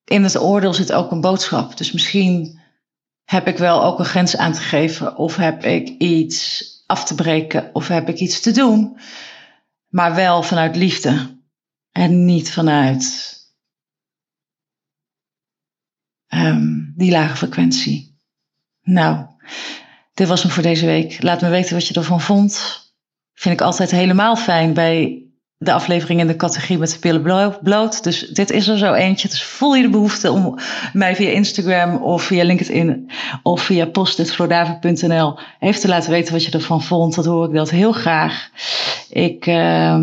In 0.03 0.23
het 0.23 0.37
oordeel 0.37 0.73
zit 0.73 0.93
ook 0.93 1.11
een 1.11 1.21
boodschap. 1.21 1.77
Dus 1.77 1.91
misschien 1.91 2.59
heb 3.23 3.47
ik 3.47 3.57
wel 3.57 3.83
ook 3.83 3.99
een 3.99 4.05
grens 4.05 4.37
aan 4.37 4.53
te 4.53 4.61
geven, 4.61 5.15
of 5.15 5.35
heb 5.35 5.63
ik 5.63 5.87
iets 5.87 6.65
af 6.87 7.05
te 7.05 7.15
breken, 7.15 7.69
of 7.73 7.87
heb 7.87 8.09
ik 8.09 8.19
iets 8.19 8.39
te 8.39 8.51
doen, 8.51 8.99
maar 9.87 10.15
wel 10.15 10.43
vanuit 10.43 10.75
liefde 10.75 11.39
en 11.91 12.25
niet 12.25 12.51
vanuit 12.51 13.35
um, 16.27 16.93
die 16.95 17.11
lage 17.11 17.35
frequentie. 17.35 18.19
Nou, 18.81 19.25
dit 20.13 20.27
was 20.27 20.43
hem 20.43 20.51
voor 20.51 20.63
deze 20.63 20.85
week. 20.85 21.21
Laat 21.21 21.41
me 21.41 21.49
weten 21.49 21.73
wat 21.73 21.87
je 21.87 21.93
ervan 21.93 22.21
vond. 22.21 22.81
Vind 23.33 23.55
ik 23.55 23.61
altijd 23.61 23.91
helemaal 23.91 24.35
fijn 24.35 24.73
bij 24.73 25.26
de 25.57 25.73
aflevering 25.73 26.19
in 26.19 26.27
de 26.27 26.35
categorie 26.35 26.77
met 26.77 26.91
de 26.91 26.99
pillen 26.99 27.57
bloot. 27.61 28.03
Dus 28.03 28.19
dit 28.19 28.51
is 28.51 28.67
er 28.67 28.77
zo 28.77 28.93
eentje. 28.93 29.27
Dus 29.27 29.43
voel 29.43 29.75
je 29.75 29.81
de 29.81 29.89
behoefte 29.89 30.31
om 30.31 30.59
mij 30.93 31.15
via 31.15 31.29
Instagram 31.29 32.03
of 32.03 32.23
via 32.23 32.43
LinkedIn 32.43 33.11
of 33.43 33.61
via 33.61 33.85
post.floordavid.nl 33.85 35.39
even 35.59 35.81
te 35.81 35.87
laten 35.87 36.11
weten 36.11 36.33
wat 36.33 36.45
je 36.45 36.51
ervan 36.51 36.83
vond. 36.83 37.15
Dat 37.15 37.25
hoor 37.25 37.47
ik 37.47 37.53
dat 37.53 37.69
heel 37.69 37.91
graag. 37.91 38.49
Ik 39.09 39.45
uh, 39.45 39.99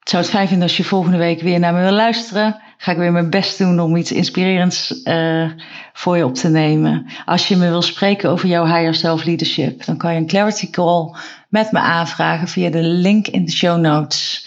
zou 0.00 0.22
het 0.22 0.30
fijn 0.30 0.48
vinden 0.48 0.68
als 0.68 0.76
je 0.76 0.84
volgende 0.84 1.18
week 1.18 1.40
weer 1.40 1.58
naar 1.58 1.74
me 1.74 1.80
wil 1.80 1.90
luisteren 1.90 2.60
ga 2.82 2.92
ik 2.92 2.98
weer 2.98 3.12
mijn 3.12 3.30
best 3.30 3.58
doen 3.58 3.80
om 3.80 3.96
iets 3.96 4.12
inspirerends 4.12 5.00
uh, 5.04 5.50
voor 5.92 6.16
je 6.16 6.24
op 6.24 6.34
te 6.34 6.48
nemen. 6.48 7.06
Als 7.24 7.48
je 7.48 7.56
me 7.56 7.68
wil 7.68 7.82
spreken 7.82 8.30
over 8.30 8.48
jouw 8.48 8.64
higher 8.64 8.94
self 8.94 9.24
leadership, 9.24 9.84
dan 9.84 9.96
kan 9.96 10.12
je 10.12 10.18
een 10.18 10.26
clarity 10.26 10.70
call 10.70 11.14
met 11.48 11.72
me 11.72 11.78
aanvragen 11.78 12.48
via 12.48 12.70
de 12.70 12.82
link 12.82 13.26
in 13.26 13.44
de 13.44 13.50
show 13.50 13.80
notes. 13.80 14.46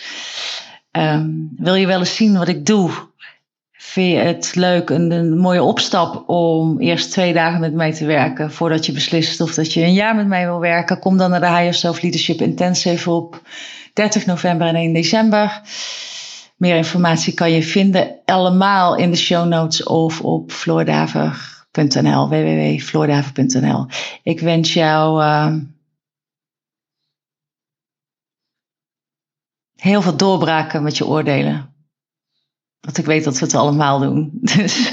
Um, 0.91 1.53
wil 1.57 1.75
je 1.75 1.87
wel 1.87 1.99
eens 1.99 2.15
zien 2.15 2.37
wat 2.37 2.47
ik 2.47 2.65
doe? 2.65 2.91
Vind 3.71 4.11
je 4.11 4.17
het 4.17 4.55
leuk, 4.55 4.89
een, 4.89 5.11
een 5.11 5.37
mooie 5.37 5.63
opstap 5.63 6.29
om 6.29 6.79
eerst 6.79 7.11
twee 7.11 7.33
dagen 7.33 7.59
met 7.59 7.73
mij 7.73 7.93
te 7.93 8.05
werken 8.05 8.51
voordat 8.51 8.85
je 8.85 8.91
beslist 8.91 9.41
of 9.41 9.53
dat 9.53 9.73
je 9.73 9.81
een 9.81 9.93
jaar 9.93 10.15
met 10.15 10.27
mij 10.27 10.45
wil 10.45 10.59
werken? 10.59 10.99
Kom 10.99 11.17
dan 11.17 11.29
naar 11.29 11.39
de 11.39 11.47
Higher 11.47 11.73
Self 11.73 12.01
Leadership 12.01 12.41
Intensive 12.41 13.11
op 13.11 13.41
30 13.93 14.25
november 14.25 14.67
en 14.67 14.75
1 14.75 14.93
december. 14.93 15.61
Meer 16.63 16.75
informatie 16.75 17.33
kan 17.33 17.51
je 17.51 17.63
vinden 17.63 18.19
allemaal 18.25 18.95
in 18.95 19.11
de 19.11 19.17
show 19.17 19.47
notes 19.47 19.83
of 19.83 20.21
op 20.21 20.51
floordaver.nl, 20.51 22.29
www.floordaver.nl. 22.29 23.85
Ik 24.23 24.39
wens 24.39 24.73
jou 24.73 25.23
uh, 25.23 25.55
heel 29.75 30.01
veel 30.01 30.17
doorbraken 30.17 30.83
met 30.83 30.97
je 30.97 31.05
oordelen. 31.05 31.73
Want 32.79 32.97
ik 32.97 33.05
weet 33.05 33.23
dat 33.23 33.39
we 33.39 33.45
het 33.45 33.55
allemaal 33.55 33.99
doen. 33.99 34.31
Dus 34.55 34.91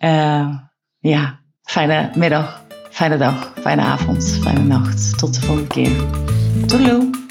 uh, 0.00 0.56
ja, 0.98 1.40
fijne 1.62 2.10
middag, 2.14 2.64
fijne 2.90 3.16
dag, 3.16 3.52
fijne 3.60 3.82
avond, 3.82 4.38
fijne 4.42 4.62
nacht. 4.62 5.18
Tot 5.18 5.34
de 5.34 5.40
volgende 5.40 5.68
keer. 5.68 5.96
Toedeloe. 6.66 7.25